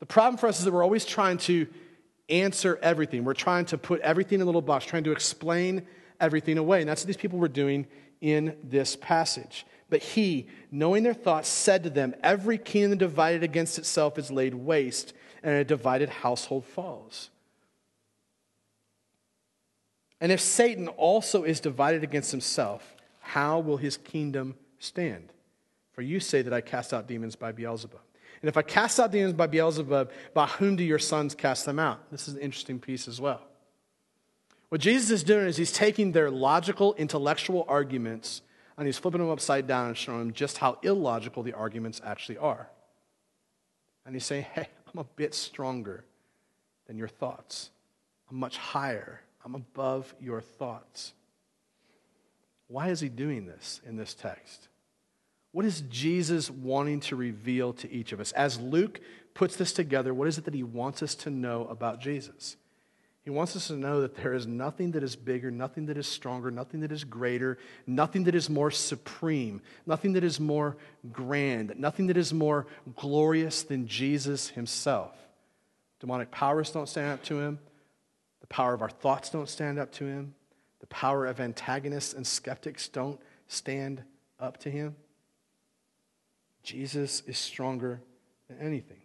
[0.00, 1.66] The problem for us is that we're always trying to
[2.28, 3.24] answer everything.
[3.24, 5.86] We're trying to put everything in a little box, trying to explain
[6.20, 6.80] everything away.
[6.80, 7.86] And that's what these people were doing
[8.20, 9.66] in this passage.
[9.90, 14.54] But he, knowing their thoughts, said to them, Every kingdom divided against itself is laid
[14.54, 17.28] waste, and a divided household falls.
[20.22, 25.32] And if Satan also is divided against himself, how will his kingdom stand?
[25.94, 28.00] For you say that I cast out demons by Beelzebub.
[28.40, 31.80] And if I cast out demons by Beelzebub, by whom do your sons cast them
[31.80, 32.08] out?
[32.12, 33.40] This is an interesting piece as well.
[34.68, 38.42] What Jesus is doing is he's taking their logical, intellectual arguments
[38.78, 42.38] and he's flipping them upside down and showing them just how illogical the arguments actually
[42.38, 42.70] are.
[44.06, 46.04] And he's saying, hey, I'm a bit stronger
[46.86, 47.70] than your thoughts,
[48.30, 51.12] I'm much higher I'm above your thoughts.
[52.68, 54.68] Why is he doing this in this text?
[55.52, 58.32] What is Jesus wanting to reveal to each of us?
[58.32, 59.00] As Luke
[59.34, 62.56] puts this together, what is it that he wants us to know about Jesus?
[63.24, 66.08] He wants us to know that there is nothing that is bigger, nothing that is
[66.08, 70.76] stronger, nothing that is greater, nothing that is more supreme, nothing that is more
[71.12, 72.66] grand, nothing that is more
[72.96, 75.14] glorious than Jesus himself.
[76.00, 77.60] Demonic powers don't stand up to him.
[78.52, 80.34] Power of our thoughts don't stand up to him.
[80.80, 84.02] The power of antagonists and skeptics don't stand
[84.38, 84.94] up to him.
[86.62, 88.02] Jesus is stronger
[88.48, 88.98] than anything.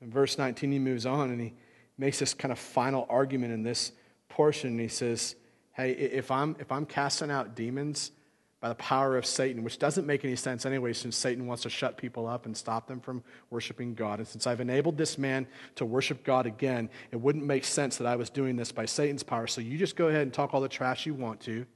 [0.00, 1.52] In verse 19, he moves on and he
[1.98, 3.90] makes this kind of final argument in this
[4.28, 4.78] portion.
[4.78, 5.34] He says,
[5.72, 8.12] Hey, if I'm, if I'm casting out demons
[8.60, 11.70] by the power of Satan, which doesn't make any sense anyway, since Satan wants to
[11.70, 15.46] shut people up and stop them from worshiping God, and since I've enabled this man
[15.76, 19.22] to worship God again, it wouldn't make sense that I was doing this by Satan's
[19.22, 19.46] power.
[19.46, 21.66] So you just go ahead and talk all the trash you want to.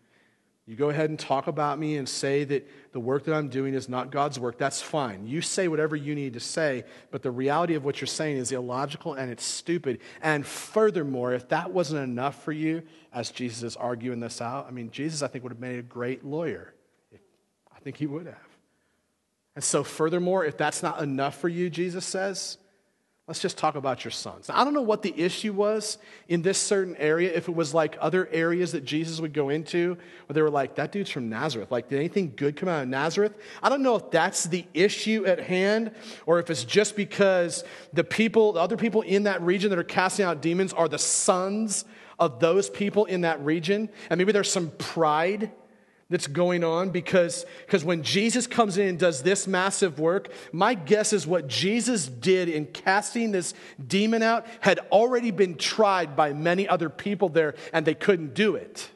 [0.65, 3.75] You go ahead and talk about me and say that the work that I'm doing
[3.75, 4.59] is not God's work.
[4.59, 5.27] That's fine.
[5.27, 8.53] You say whatever you need to say, but the reality of what you're saying is
[8.53, 9.99] illogical and it's stupid.
[10.23, 12.83] And furthermore, if that wasn't enough for you,
[13.13, 15.83] as Jesus is arguing this out, I mean, Jesus, I think, would have made a
[15.83, 16.75] great lawyer.
[17.75, 18.37] I think he would have.
[19.57, 22.57] And so, furthermore, if that's not enough for you, Jesus says,
[23.29, 24.49] Let's just talk about your sons.
[24.49, 27.73] Now, I don't know what the issue was in this certain area, if it was
[27.73, 29.97] like other areas that Jesus would go into,
[30.27, 31.71] where they were like, that dude's from Nazareth.
[31.71, 33.33] Like, did anything good come out of Nazareth?
[33.63, 35.93] I don't know if that's the issue at hand,
[36.27, 37.63] or if it's just because
[37.93, 40.99] the people, the other people in that region that are casting out demons are the
[40.99, 41.85] sons
[42.19, 43.89] of those people in that region.
[44.11, 45.53] And maybe there's some pride
[46.13, 50.75] that's going on because, because when Jesus comes in and does this massive work, my
[50.75, 53.55] guess is what Jesus did in casting this
[53.85, 58.55] demon out had already been tried by many other people there and they couldn't do
[58.55, 58.91] it.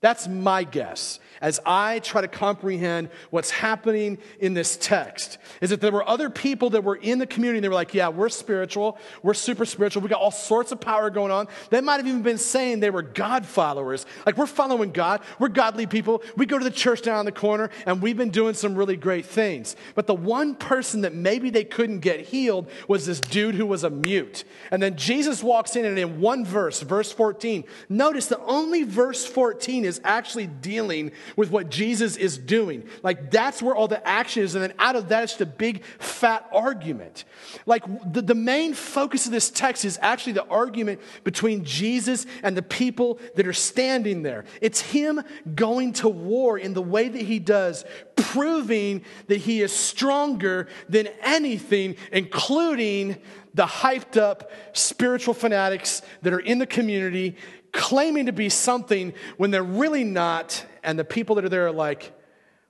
[0.00, 5.80] That's my guess as I try to comprehend what's happening in this text is that
[5.80, 8.28] there were other people that were in the community and they were like, yeah, we're
[8.28, 11.48] spiritual, we're super spiritual, we got all sorts of power going on.
[11.70, 14.06] They might have even been saying they were God followers.
[14.24, 17.70] Like, we're following God, we're godly people, we go to the church down the corner,
[17.84, 19.76] and we've been doing some really great things.
[19.94, 23.84] But the one person that maybe they couldn't get healed was this dude who was
[23.84, 24.44] a mute.
[24.70, 29.26] And then Jesus walks in, and in one verse, verse 14, notice that only verse
[29.26, 32.88] 14 is actually dealing with what Jesus is doing.
[33.02, 34.54] Like that's where all the action is.
[34.54, 37.24] And then out of that, it's the big fat argument.
[37.64, 42.56] Like the, the main focus of this text is actually the argument between Jesus and
[42.56, 44.44] the people that are standing there.
[44.60, 45.22] It's him
[45.54, 51.08] going to war in the way that he does, proving that he is stronger than
[51.22, 53.16] anything, including
[53.54, 57.36] the hyped up spiritual fanatics that are in the community
[57.72, 60.64] claiming to be something when they're really not.
[60.86, 62.12] And the people that are there are like,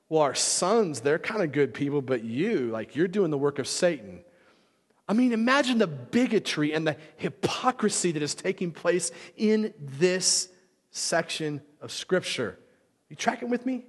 [0.08, 3.58] well, our sons, they're kind of good people, but you, like, you're doing the work
[3.58, 4.24] of Satan.
[5.06, 10.48] I mean, imagine the bigotry and the hypocrisy that is taking place in this
[10.90, 12.58] section of Scripture.
[13.10, 13.84] You tracking with me?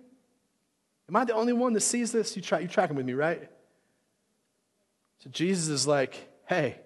[1.08, 2.36] Am I the only one that sees this?
[2.36, 3.50] You try, you tracking with me, right?
[5.20, 6.80] So Jesus is like, hey,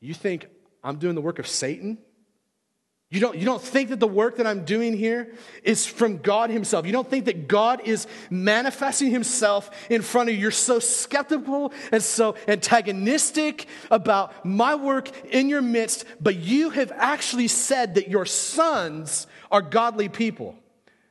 [0.00, 0.46] you think
[0.82, 1.98] I'm doing the work of Satan?
[3.10, 5.34] You don't, you don't think that the work that I'm doing here
[5.64, 6.86] is from God Himself.
[6.86, 10.40] You don't think that God is manifesting Himself in front of you.
[10.40, 16.92] You're so skeptical and so antagonistic about my work in your midst, but you have
[16.94, 20.54] actually said that your sons are godly people.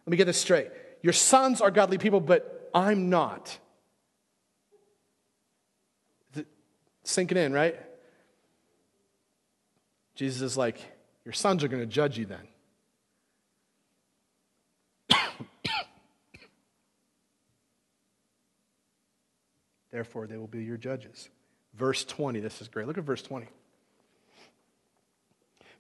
[0.05, 0.69] Let me get this straight.
[1.01, 3.57] Your sons are godly people, but I'm not.
[7.03, 7.75] Sinking in, right?
[10.15, 10.79] Jesus is like,
[11.26, 12.47] your sons are going to judge you then.
[19.91, 21.30] Therefore, they will be your judges.
[21.76, 22.88] Verse 20, this is great.
[22.88, 23.47] Look at verse 20.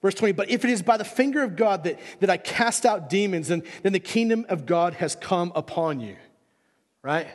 [0.01, 2.85] Verse 20, but if it is by the finger of God that, that I cast
[2.85, 6.15] out demons, then, then the kingdom of God has come upon you.
[7.01, 7.27] Right?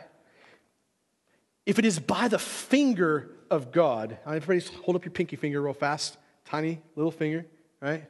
[1.66, 5.74] If it is by the finger of God, everybody hold up your pinky finger real
[5.74, 7.44] fast, tiny little finger
[7.84, 8.04] right?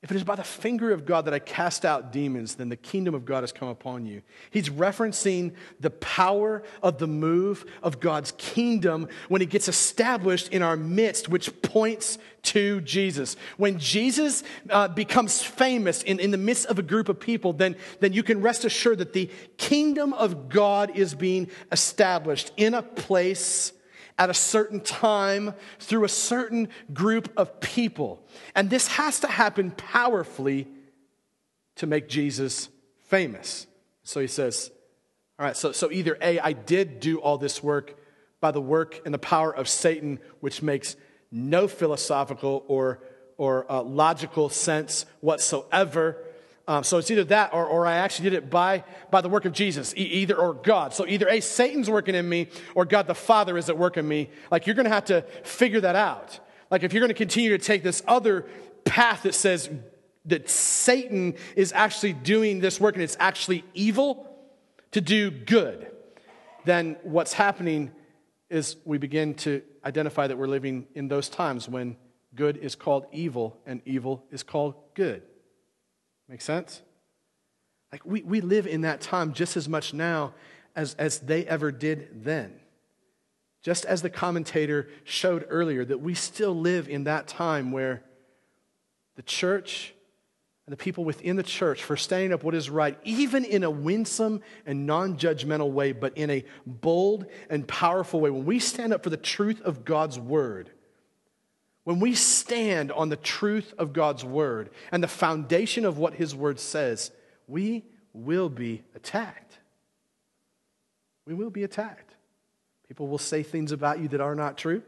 [0.00, 2.76] If it is by the finger of God that I cast out demons, then the
[2.76, 4.22] kingdom of God has come upon you.
[4.50, 10.62] He's referencing the power of the move of God's kingdom when it gets established in
[10.62, 13.36] our midst, which points to Jesus.
[13.56, 17.74] When Jesus uh, becomes famous in, in the midst of a group of people, then,
[17.98, 22.82] then you can rest assured that the kingdom of God is being established in a
[22.82, 23.72] place
[24.18, 28.20] at a certain time through a certain group of people.
[28.54, 30.66] And this has to happen powerfully
[31.76, 32.68] to make Jesus
[33.04, 33.66] famous.
[34.02, 34.70] So he says,
[35.38, 37.96] All right, so, so either A, I did do all this work
[38.40, 40.96] by the work and the power of Satan, which makes
[41.30, 43.00] no philosophical or,
[43.36, 46.16] or uh, logical sense whatsoever.
[46.68, 49.46] Um, so it's either that or, or I actually did it by, by the work
[49.46, 50.92] of Jesus, e- either or God.
[50.92, 54.06] So either A, Satan's working in me, or God the Father is at work in
[54.06, 54.28] me.
[54.50, 56.38] Like you're going to have to figure that out.
[56.70, 58.44] Like if you're going to continue to take this other
[58.84, 59.70] path that says
[60.26, 64.28] that Satan is actually doing this work and it's actually evil
[64.90, 65.90] to do good,
[66.66, 67.92] then what's happening
[68.50, 71.96] is we begin to identify that we're living in those times when
[72.34, 75.22] good is called evil and evil is called good.
[76.28, 76.82] Make sense?
[77.90, 80.34] Like we, we live in that time just as much now
[80.76, 82.60] as, as they ever did then.
[83.62, 88.02] Just as the commentator showed earlier, that we still live in that time where
[89.16, 89.94] the church
[90.66, 93.70] and the people within the church for standing up what is right, even in a
[93.70, 98.30] winsome and non judgmental way, but in a bold and powerful way.
[98.30, 100.70] When we stand up for the truth of God's word,
[101.88, 106.34] when we stand on the truth of God's word and the foundation of what his
[106.34, 107.10] word says,
[107.46, 107.82] we
[108.12, 109.56] will be attacked.
[111.24, 112.14] We will be attacked.
[112.88, 114.82] People will say things about you that are not true.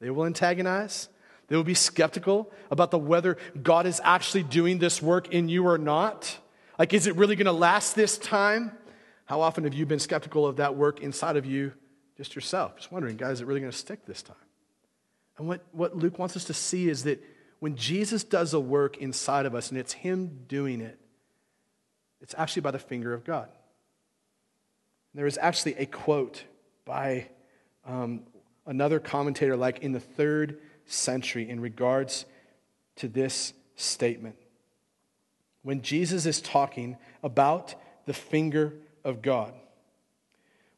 [0.00, 1.08] They will antagonize.
[1.46, 5.68] They will be skeptical about the whether God is actually doing this work in you
[5.68, 6.36] or not.
[6.80, 8.72] Like, is it really going to last this time?
[9.26, 11.74] How often have you been skeptical of that work inside of you
[12.16, 12.74] just yourself?
[12.74, 14.34] Just wondering, guys, is it really going to stick this time?
[15.38, 17.22] And what, what Luke wants us to see is that
[17.60, 20.98] when Jesus does a work inside of us and it's Him doing it,
[22.20, 23.48] it's actually by the finger of God.
[25.14, 26.44] There is actually a quote
[26.84, 27.28] by
[27.86, 28.22] um,
[28.66, 32.24] another commentator, like in the third century in regards
[32.96, 34.36] to this statement.
[35.62, 37.74] When Jesus is talking about
[38.06, 38.74] the finger
[39.04, 39.54] of God,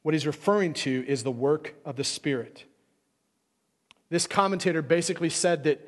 [0.02, 2.64] what he's referring to is the work of the Spirit.
[4.10, 5.80] This commentator basically said that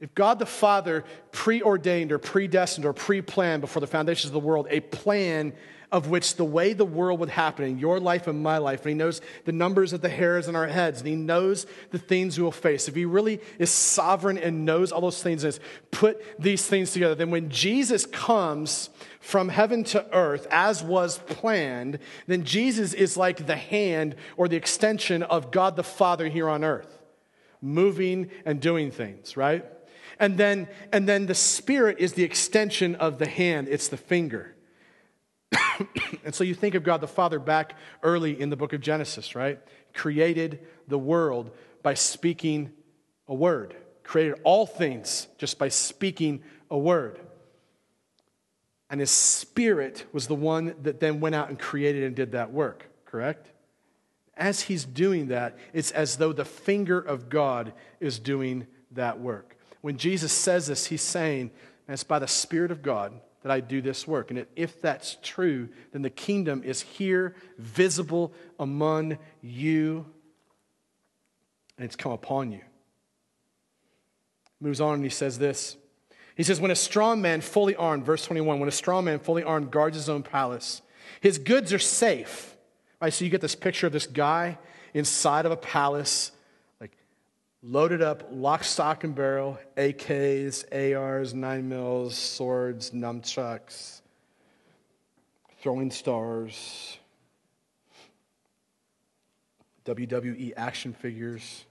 [0.00, 4.40] if God the Father preordained or predestined or pre planned before the foundations of the
[4.40, 5.52] world a plan
[5.92, 8.88] of which the way the world would happen in your life and my life, and
[8.88, 12.38] He knows the numbers of the hairs in our heads, and He knows the things
[12.38, 12.88] we will face.
[12.88, 16.92] If He really is sovereign and knows all those things and has put these things
[16.92, 18.88] together, then when Jesus comes
[19.20, 24.56] from heaven to earth as was planned, then Jesus is like the hand or the
[24.56, 27.02] extension of God the Father here on earth,
[27.60, 29.64] moving and doing things, right?
[30.18, 34.51] And then, and then the Spirit is the extension of the hand, it's the finger.
[36.24, 39.34] and so you think of God the Father back early in the book of Genesis,
[39.34, 39.58] right?
[39.94, 41.50] Created the world
[41.82, 42.72] by speaking
[43.28, 43.74] a word,
[44.04, 47.20] created all things just by speaking a word.
[48.90, 52.52] And his spirit was the one that then went out and created and did that
[52.52, 53.48] work, correct?
[54.36, 59.56] As he's doing that, it's as though the finger of God is doing that work.
[59.80, 61.50] When Jesus says this, he's saying,
[61.86, 64.30] and it's by the Spirit of God that I do this work.
[64.30, 70.06] And if that's true, then the kingdom is here, visible among you,
[71.76, 72.60] and it's come upon you.
[74.60, 75.76] Moves on and he says this.
[76.36, 79.42] He says, When a strong man fully armed, verse 21, when a strong man fully
[79.42, 80.82] armed guards his own palace,
[81.20, 82.56] his goods are safe.
[83.00, 83.12] Right?
[83.12, 84.58] So you get this picture of this guy
[84.94, 86.30] inside of a palace
[87.62, 90.64] loaded up, lock, stock, and barrel, AKs,
[90.96, 94.00] ARs, 9 mils, swords, nunchucks,
[95.60, 96.98] throwing stars,
[99.84, 101.64] WWE action figures.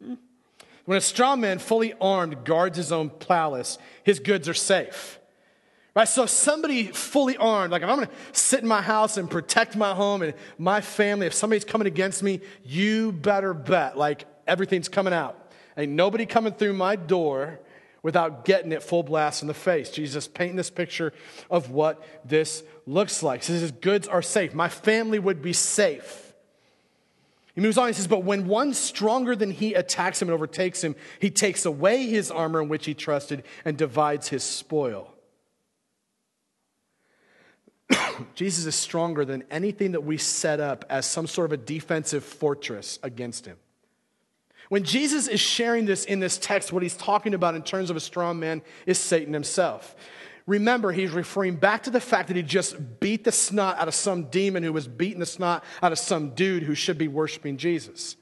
[0.84, 5.17] when a strong man, fully armed, guards his own palace, his goods are safe.
[5.98, 6.06] Right?
[6.06, 9.74] So somebody fully armed, like if I'm going to sit in my house and protect
[9.74, 14.88] my home and my family, if somebody's coming against me, you better bet like everything's
[14.88, 15.50] coming out.
[15.76, 17.58] Ain't nobody coming through my door
[18.04, 19.90] without getting it full blast in the face.
[19.90, 21.12] Jesus painting this picture
[21.50, 23.40] of what this looks like.
[23.40, 24.54] He says his goods are safe.
[24.54, 26.32] My family would be safe.
[27.56, 30.84] He moves on, he says, But when one stronger than he attacks him and overtakes
[30.84, 35.12] him, he takes away his armor in which he trusted and divides his spoil.
[38.34, 42.24] Jesus is stronger than anything that we set up as some sort of a defensive
[42.24, 43.56] fortress against him.
[44.68, 47.96] When Jesus is sharing this in this text, what he's talking about in terms of
[47.96, 49.96] a strong man is Satan himself.
[50.46, 53.94] Remember, he's referring back to the fact that he just beat the snot out of
[53.94, 57.58] some demon who was beating the snot out of some dude who should be worshiping
[57.58, 58.16] Jesus.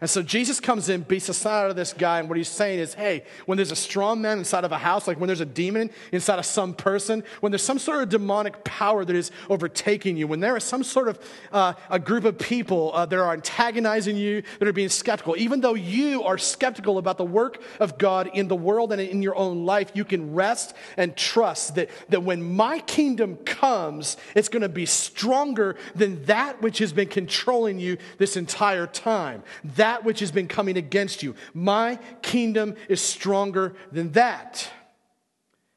[0.00, 2.48] And so Jesus comes in, beats the side out of this guy, and what he's
[2.48, 5.40] saying is, hey, when there's a strong man inside of a house, like when there's
[5.40, 9.32] a demon inside of some person, when there's some sort of demonic power that is
[9.50, 11.18] overtaking you, when there is some sort of
[11.52, 15.60] uh, a group of people uh, that are antagonizing you, that are being skeptical, even
[15.60, 19.34] though you are skeptical about the work of God in the world and in your
[19.34, 24.62] own life, you can rest and trust that, that when my kingdom comes, it's going
[24.62, 29.42] to be stronger than that which has been controlling you this entire time.
[29.64, 31.34] That that which has been coming against you.
[31.54, 34.70] My kingdom is stronger than that.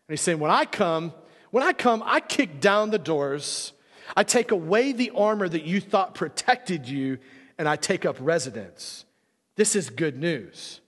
[0.08, 1.14] And he's saying, when I come,
[1.52, 3.72] when I come, I kick down the doors,
[4.18, 7.20] I take away the armor that you thought protected you,
[7.58, 9.06] and I take up residence.
[9.56, 10.82] This is good news.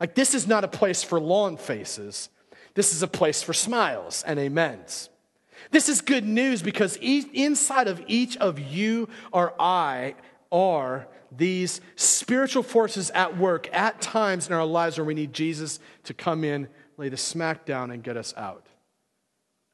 [0.00, 2.30] Like, this is not a place for long faces.
[2.72, 5.10] This is a place for smiles and amens.
[5.70, 10.14] This is good news because inside of each of you or I
[10.50, 11.06] are
[11.36, 16.14] these spiritual forces at work at times in our lives where we need Jesus to
[16.14, 18.66] come in, lay the smack down, and get us out.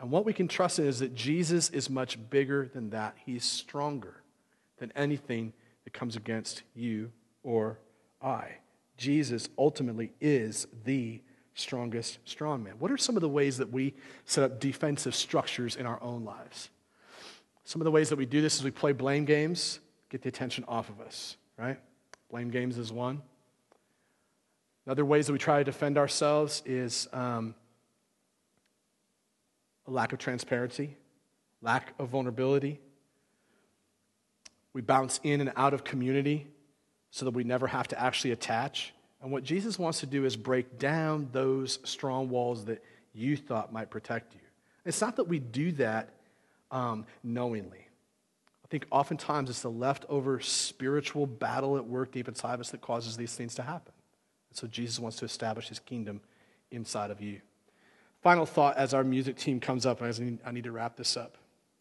[0.01, 3.17] And what we can trust in is that Jesus is much bigger than that.
[3.25, 4.23] He's stronger
[4.79, 5.53] than anything
[5.85, 7.11] that comes against you
[7.43, 7.81] or
[8.23, 8.59] I.
[8.97, 11.21] Jesus ultimately is the
[11.55, 12.75] strongest strongman.
[12.79, 13.95] What are some of the ways that we
[14.25, 16.71] set up defensive structures in our own lives?
[17.65, 20.29] Some of the ways that we do this is we play blame games, get the
[20.29, 21.79] attention off of us right?
[22.31, 23.23] Blame games is one.
[24.87, 27.55] Other ways that we try to defend ourselves is um,
[29.87, 30.97] a lack of transparency,
[31.61, 32.81] lack of vulnerability.
[34.73, 36.47] We bounce in and out of community
[37.11, 38.95] so that we never have to actually attach.
[39.21, 42.83] And what Jesus wants to do is break down those strong walls that
[43.13, 44.41] you thought might protect you.
[44.87, 46.11] It's not that we do that
[46.71, 47.88] um, knowingly.
[48.69, 52.83] I think oftentimes it's the leftover spiritual battle at work deep inside of us that
[52.83, 53.95] causes these things to happen.
[54.51, 56.21] And so Jesus wants to establish his kingdom
[56.71, 57.41] inside of you.
[58.21, 60.97] Final thought as our music team comes up, and I need, I need to wrap
[60.97, 61.39] this up,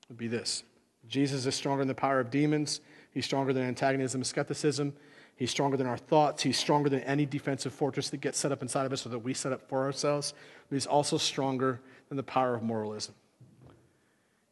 [0.07, 0.63] would be this
[1.09, 2.79] Jesus is stronger than the power of demons,
[3.11, 4.93] he's stronger than antagonism and skepticism.
[5.38, 6.41] He's stronger than our thoughts.
[6.41, 9.19] He's stronger than any defensive fortress that gets set up inside of us or that
[9.19, 10.33] we set up for ourselves.
[10.67, 11.79] But he's also stronger
[12.09, 13.13] than the power of moralism.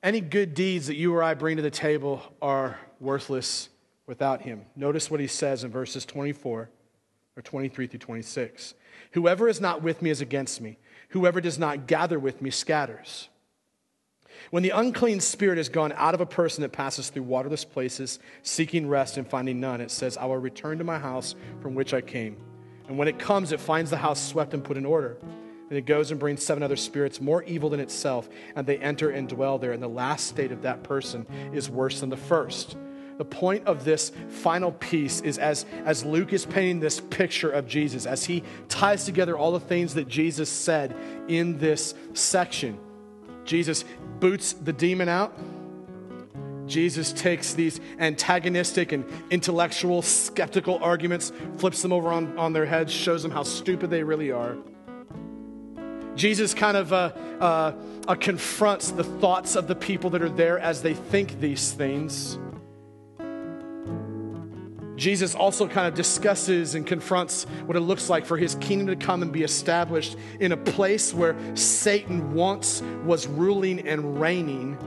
[0.06, 3.70] Any good deeds that you or I bring to the table are worthless
[4.06, 4.68] without him.
[4.76, 6.70] Notice what he says in verses 24
[7.36, 8.76] or 23 through 26.
[9.14, 10.78] Whoever is not with me is against me.
[11.10, 13.30] Whoever does not gather with me scatters.
[14.52, 18.20] When the unclean spirit has gone out of a person that passes through waterless places,
[18.44, 21.96] seeking rest and finding none, it says, I will return to my house from which
[21.96, 22.38] I came.
[22.88, 25.18] And when it comes, it finds the house swept and put in order.
[25.70, 29.10] And it goes and brings seven other spirits more evil than itself, and they enter
[29.10, 29.72] and dwell there.
[29.72, 32.78] And the last state of that person is worse than the first.
[33.18, 37.66] The point of this final piece is as, as Luke is painting this picture of
[37.66, 40.96] Jesus, as he ties together all the things that Jesus said
[41.28, 42.78] in this section.
[43.46, 43.86] Jesus
[44.20, 45.38] boots the demon out.
[46.68, 52.92] Jesus takes these antagonistic and intellectual, skeptical arguments, flips them over on, on their heads,
[52.92, 54.58] shows them how stupid they really are.
[56.16, 57.74] Jesus kind of uh, uh,
[58.08, 62.40] uh, confronts the thoughts of the people that are there as they think these things.
[64.96, 69.06] Jesus also kind of discusses and confronts what it looks like for his kingdom to
[69.06, 74.78] come and be established in a place where Satan once was ruling and reigning.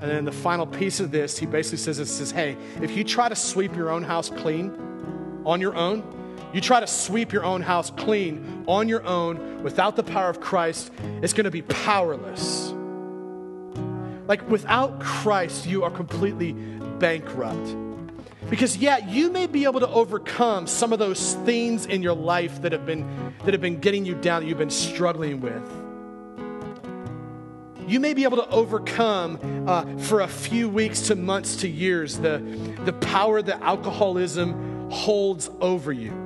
[0.00, 3.02] And then the final piece of this, he basically says, it says, hey, if you
[3.02, 6.02] try to sweep your own house clean on your own,
[6.54, 10.40] you try to sweep your own house clean on your own without the power of
[10.40, 12.72] Christ, it's going to be powerless.
[14.28, 17.76] Like without Christ, you are completely bankrupt.
[18.48, 22.62] Because yeah, you may be able to overcome some of those things in your life
[22.62, 25.62] that have been that have been getting you down that you've been struggling with.
[27.88, 32.18] You may be able to overcome uh, for a few weeks to months to years
[32.18, 32.38] the,
[32.84, 36.23] the power that alcoholism holds over you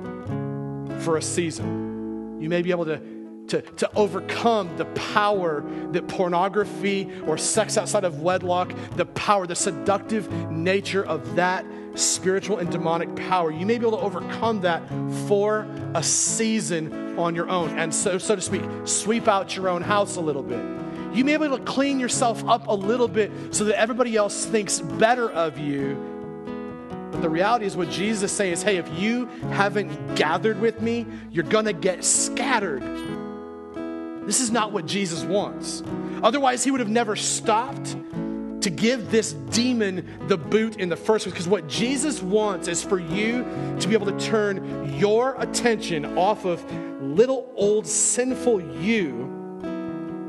[0.99, 2.37] for a season.
[2.41, 3.01] You may be able to,
[3.47, 9.55] to, to overcome the power that pornography or sex outside of wedlock, the power, the
[9.55, 13.51] seductive nature of that spiritual and demonic power.
[13.51, 14.87] You may be able to overcome that
[15.27, 17.77] for a season on your own.
[17.77, 20.63] And so, so to speak, sweep out your own house a little bit.
[21.13, 24.45] You may be able to clean yourself up a little bit so that everybody else
[24.45, 26.08] thinks better of you
[27.21, 31.05] the reality is, what Jesus is saying is hey, if you haven't gathered with me,
[31.31, 32.83] you're to get scattered.
[34.25, 35.83] This is not what Jesus wants.
[36.21, 37.95] Otherwise, he would have never stopped
[38.61, 41.33] to give this demon the boot in the first place.
[41.33, 43.43] Because what Jesus wants is for you
[43.79, 46.63] to be able to turn your attention off of
[47.01, 49.28] little old sinful you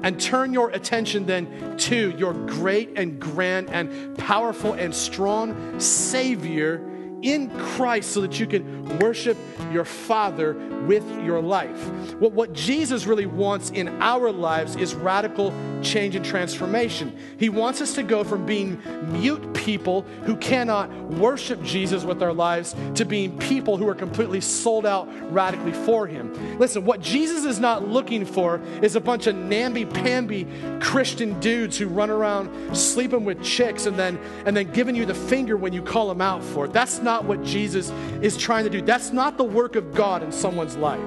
[0.02, 6.86] and turn your attention then to your great and grand and powerful and strong Savior
[7.22, 9.36] in Christ so that you can worship
[9.72, 10.54] your Father
[10.86, 11.78] with your life.
[12.18, 17.16] What, what Jesus really wants in our lives is radical change and transformation.
[17.38, 18.80] He wants us to go from being
[19.12, 24.40] mute people who cannot worship Jesus with our lives to being people who are completely
[24.40, 26.58] sold out radically for Him.
[26.58, 30.46] Listen, what Jesus is not looking for is a bunch of namby-pamby
[30.80, 35.14] Christian dudes who run around sleeping with chicks and then and then giving you the
[35.14, 36.72] finger when you call them out for it.
[36.72, 37.90] That's not what Jesus
[38.22, 38.79] is trying to do.
[38.80, 41.00] That's not the work of God in someone's life.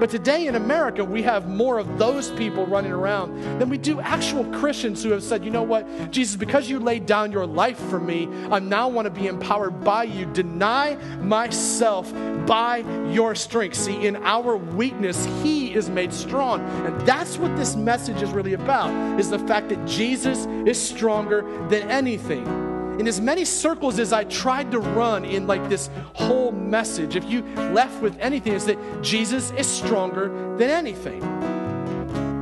[0.00, 4.00] But today in America, we have more of those people running around than we do
[4.00, 7.78] actual Christians who have said, you know what, Jesus, because you laid down your life
[7.78, 10.24] for me, I now want to be empowered by you.
[10.24, 12.10] Deny myself
[12.46, 12.78] by
[13.10, 13.76] your strength.
[13.76, 16.60] See, in our weakness, He is made strong.
[16.86, 21.42] And that's what this message is really about, is the fact that Jesus is stronger
[21.68, 22.70] than anything
[23.00, 27.24] in as many circles as I tried to run in like this whole message, if
[27.24, 27.40] you
[27.72, 30.28] left with anything, is that Jesus is stronger
[30.58, 31.22] than anything.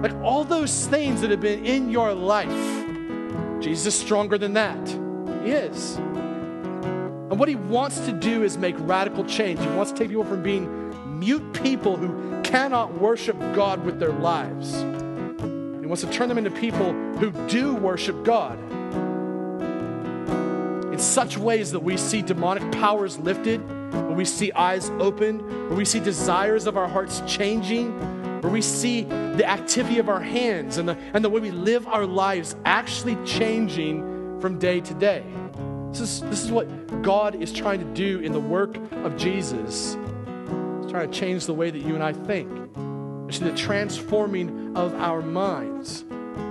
[0.03, 2.49] Like all those things that have been in your life,
[3.63, 4.89] Jesus is stronger than that.
[5.45, 5.95] He is.
[5.97, 9.61] And what he wants to do is make radical change.
[9.61, 14.13] He wants to take people from being mute people who cannot worship God with their
[14.13, 14.75] lives.
[15.81, 18.59] He wants to turn them into people who do worship God
[20.99, 23.61] in such ways that we see demonic powers lifted,
[23.93, 27.93] where we see eyes opened, where we see desires of our hearts changing,
[28.41, 31.87] where we see the activity of our hands and the, and the way we live
[31.87, 35.23] our lives actually changing from day to day.
[35.93, 36.67] This is, this is what
[37.01, 39.97] God is trying to do in the work of Jesus.
[40.83, 42.51] He's trying to change the way that you and I think.
[43.29, 46.05] It's the transforming of our minds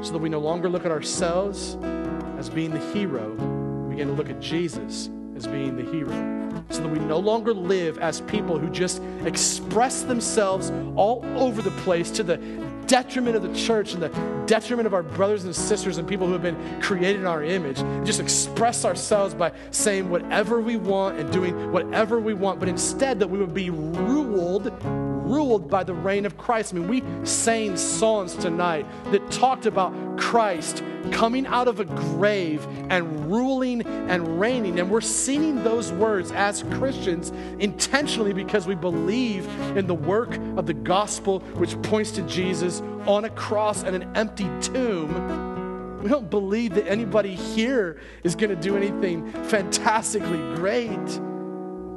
[0.04, 1.76] so that we no longer look at ourselves
[2.38, 3.57] as being the hero
[3.98, 6.12] begin to look at Jesus as being the hero.
[6.70, 11.72] So that we no longer live as people who just express themselves all over the
[11.82, 12.38] place to the
[12.86, 14.10] detriment of the church and the
[14.45, 17.78] detriment of our brothers and sisters and people who have been created in our image.
[18.06, 23.20] Just express ourselves by saying whatever we want and doing whatever we want, but instead
[23.20, 24.72] that we would be ruled
[25.30, 26.74] ruled by the reign of Christ.
[26.74, 32.66] I mean, we sang songs tonight that talked about Christ coming out of a grave
[32.90, 34.80] and ruling and reigning.
[34.80, 39.48] And we're singing those words as Christians intentionally because we believe
[39.78, 44.16] in the work of the gospel, which points to Jesus on a cross and an
[44.16, 46.02] empty tomb.
[46.02, 51.20] We don't believe that anybody here is going to do anything fantastically great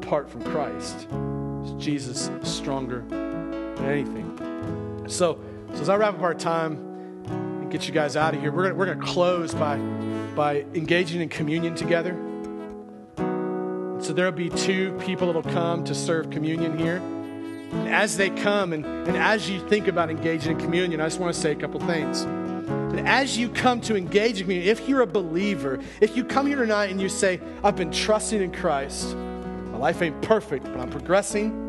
[0.02, 1.06] apart from Christ.
[1.78, 5.04] Jesus stronger than anything.
[5.08, 5.38] So,
[5.74, 6.90] so as I wrap up our time,
[7.70, 8.52] and get you guys out of here.
[8.52, 9.76] We're gonna, we're gonna close by,
[10.34, 12.16] by engaging in communion together.
[14.00, 16.96] So there'll be two people that'll come to serve communion here.
[16.96, 21.20] And as they come and, and as you think about engaging in communion, I just
[21.20, 22.22] want to say a couple things.
[22.22, 26.46] And as you come to engage in communion, if you're a believer, if you come
[26.46, 29.14] here tonight and you say, I've been trusting in Christ,
[29.80, 31.68] life ain't perfect, but I'm progressing.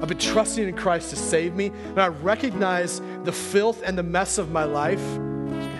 [0.00, 4.02] I've been trusting in Christ to save me, and I recognize the filth and the
[4.02, 5.02] mess of my life.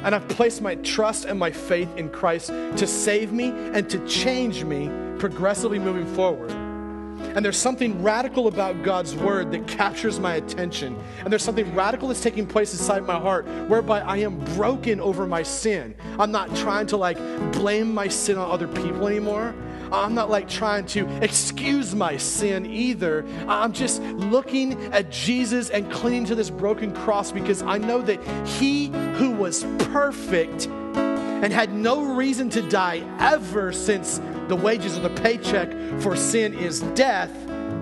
[0.04, 4.06] And I've placed my trust and my faith in Christ to save me and to
[4.06, 6.50] change me progressively moving forward.
[6.50, 10.98] And there's something radical about God's word that captures my attention.
[11.20, 15.26] And there's something radical that's taking place inside my heart whereby I am broken over
[15.26, 15.94] my sin.
[16.18, 17.18] I'm not trying to like
[17.52, 19.54] blame my sin on other people anymore.
[19.92, 23.24] I'm not like trying to excuse my sin either.
[23.48, 28.22] I'm just looking at Jesus and clinging to this broken cross because I know that
[28.46, 35.02] He who was perfect and had no reason to die ever since the wages of
[35.02, 35.70] the paycheck
[36.00, 37.30] for sin is death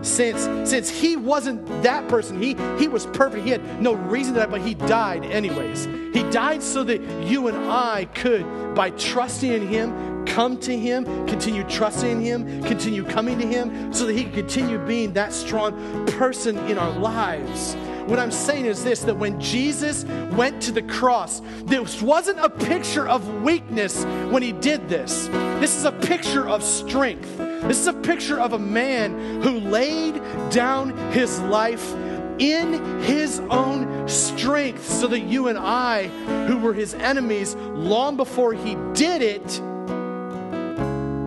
[0.02, 4.40] since since he wasn't that person he he was perfect he had no reason to
[4.40, 8.44] die but he died anyways he died so that you and i could
[8.74, 14.06] by trusting in him come to Him, continue trusting Him, continue coming to Him, so
[14.06, 17.76] that He can continue being that strong person in our lives.
[18.06, 22.50] What I'm saying is this that when Jesus went to the cross, this wasn't a
[22.50, 25.28] picture of weakness when He did this.
[25.60, 27.38] This is a picture of strength.
[27.38, 30.20] This is a picture of a man who laid
[30.50, 31.94] down his life
[32.38, 36.08] in his own strength so that you and I,
[36.46, 39.62] who were his enemies long before he did it,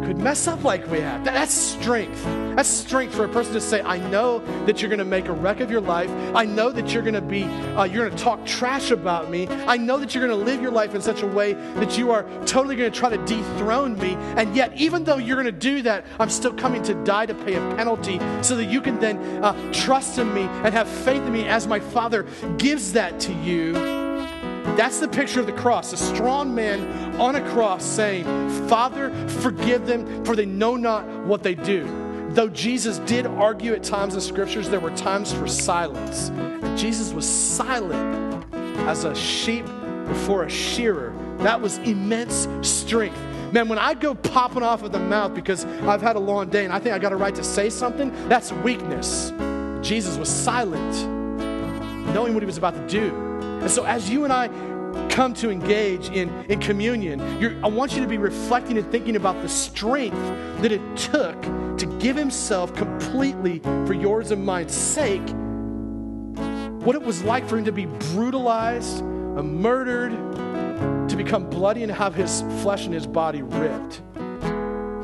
[0.08, 1.26] could mess up like we have.
[1.26, 2.24] That's strength.
[2.55, 5.34] That's strength for a person to say, I know that you're going to make a
[5.34, 6.10] wreck of your life.
[6.34, 9.49] I know that you're going to be, uh, you're going to talk trash about me.
[9.49, 12.12] I know that you're going to live your life in such a way that you
[12.12, 14.14] are totally going to try to dethrone me.
[14.38, 17.36] And yet, even though you're going to do that, I'm still coming to die to
[17.36, 21.22] pay a penalty so that you can then uh, trust in me and have faith
[21.22, 22.24] in me as my Father
[22.58, 24.07] gives that to you.
[24.78, 25.91] That's the picture of the cross.
[25.91, 28.25] A strong man on a cross saying,
[28.67, 31.84] Father, forgive them, for they know not what they do.
[32.30, 36.30] Though Jesus did argue at times in scriptures, there were times for silence.
[36.30, 38.45] And Jesus was silent
[38.88, 39.65] as a sheep
[40.05, 41.11] before a shearer.
[41.39, 43.17] That was immense strength.
[43.51, 46.65] Man, when I go popping off of the mouth because I've had a long day
[46.65, 49.32] and I think I got a right to say something, that's weakness.
[49.82, 51.07] Jesus was silent,
[52.13, 53.26] knowing what he was about to do.
[53.62, 54.47] And so, as you and I
[55.10, 57.22] come to engage in, in communion,
[57.64, 60.18] I want you to be reflecting and thinking about the strength
[60.62, 61.41] that it took
[61.78, 65.28] to give himself completely for yours and mine's sake.
[66.86, 70.12] What it was like for him to be brutalized, uh, murdered,
[71.10, 74.01] to become bloody and have his flesh and his body ripped.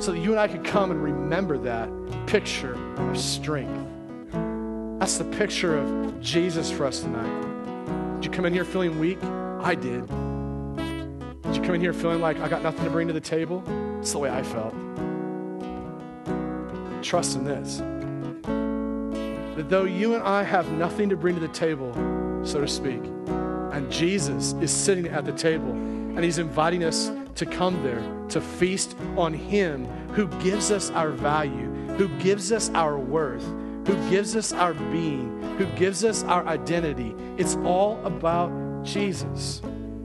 [0.01, 1.89] So that you and I could come and remember that
[2.27, 3.87] picture of strength.
[4.99, 7.52] That's the picture of Jesus for us tonight.
[8.23, 9.21] Did you come in here feeling weak?
[9.21, 10.07] I did.
[10.07, 13.61] Did you come in here feeling like I got nothing to bring to the table?
[13.99, 14.73] It's the way I felt.
[17.03, 17.79] Trust in this
[19.57, 21.91] that though you and I have nothing to bring to the table,
[22.45, 23.03] so to speak,
[23.73, 28.39] and Jesus is sitting at the table and he's inviting us to come there to
[28.39, 33.43] feast on him who gives us our value, who gives us our worth,
[33.85, 37.15] who gives us our being, who gives us our identity.
[37.37, 38.51] It's all about
[38.83, 39.61] Jesus.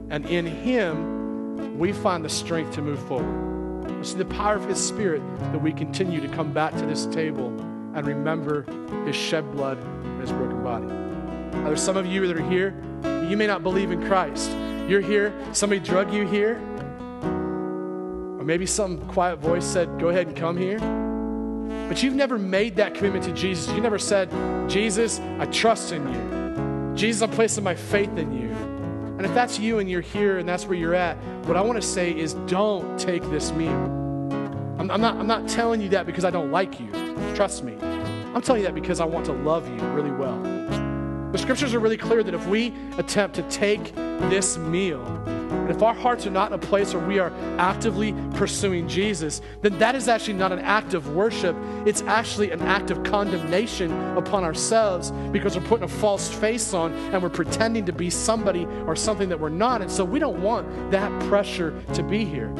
[0.09, 3.89] And in Him, we find the strength to move forward.
[3.99, 7.47] It's the power of His Spirit that we continue to come back to this table
[7.95, 8.63] and remember
[9.05, 10.85] His shed blood and His broken body.
[10.85, 12.75] Now, there's some of you that are here,
[13.29, 14.51] you may not believe in Christ.
[14.87, 16.55] You're here, somebody drug you here,
[17.23, 20.79] or maybe some quiet voice said, Go ahead and come here
[21.89, 23.73] but you've never made that commitment to Jesus.
[23.73, 24.29] You never said,
[24.69, 26.95] Jesus, I trust in you.
[26.95, 28.49] Jesus, I'm placing my faith in you.
[29.17, 31.81] And if that's you and you're here and that's where you're at, what I want
[31.81, 33.73] to say is don't take this meal.
[34.77, 36.89] I'm, I'm, not, I'm not telling you that because I don't like you.
[37.35, 37.75] Trust me.
[37.81, 40.39] I'm telling you that because I want to love you really well.
[41.31, 45.03] The scriptures are really clear that if we attempt to take this meal,
[45.49, 49.41] and if our hearts are not in a place where we are actively pursuing Jesus,
[49.61, 51.55] then that is actually not an act of worship.
[51.85, 56.93] It's actually an act of condemnation upon ourselves because we're putting a false face on
[56.93, 59.81] and we're pretending to be somebody or something that we're not.
[59.81, 62.53] And so we don't want that pressure to be here.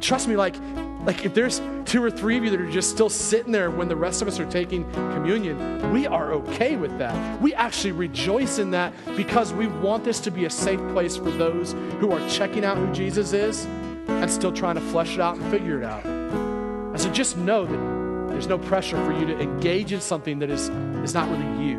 [0.00, 0.54] Trust me, like
[1.06, 3.86] like, if there's two or three of you that are just still sitting there when
[3.86, 7.40] the rest of us are taking communion, we are okay with that.
[7.40, 11.30] We actually rejoice in that because we want this to be a safe place for
[11.30, 13.66] those who are checking out who Jesus is
[14.08, 16.04] and still trying to flesh it out and figure it out.
[16.04, 20.50] And so just know that there's no pressure for you to engage in something that
[20.50, 20.70] is,
[21.04, 21.78] is not really you.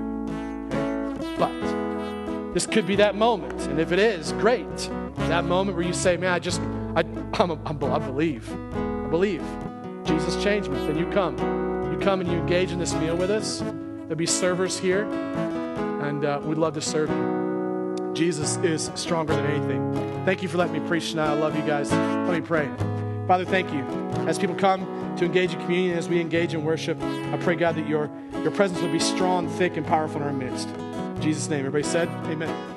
[1.37, 3.61] But this could be that moment.
[3.63, 4.89] And if it is, great.
[5.27, 6.61] That moment where you say, man, I just,
[6.95, 7.03] I,
[7.33, 8.49] I'm a, I'm, I believe.
[9.07, 9.41] I believe
[10.03, 10.77] Jesus changed me.
[10.79, 11.37] Then you come.
[11.93, 13.59] You come and you engage in this meal with us.
[13.59, 15.05] There'll be servers here,
[16.01, 18.11] and uh, we'd love to serve you.
[18.13, 20.25] Jesus is stronger than anything.
[20.25, 21.29] Thank you for letting me preach tonight.
[21.29, 21.89] I love you guys.
[21.93, 22.69] Let me pray.
[23.27, 23.79] Father, thank you.
[24.27, 27.75] As people come to engage in communion, as we engage in worship, I pray, God,
[27.75, 30.67] that your, your presence will be strong, thick, and powerful in our midst.
[30.67, 31.59] In Jesus' name.
[31.59, 32.76] Everybody said, Amen.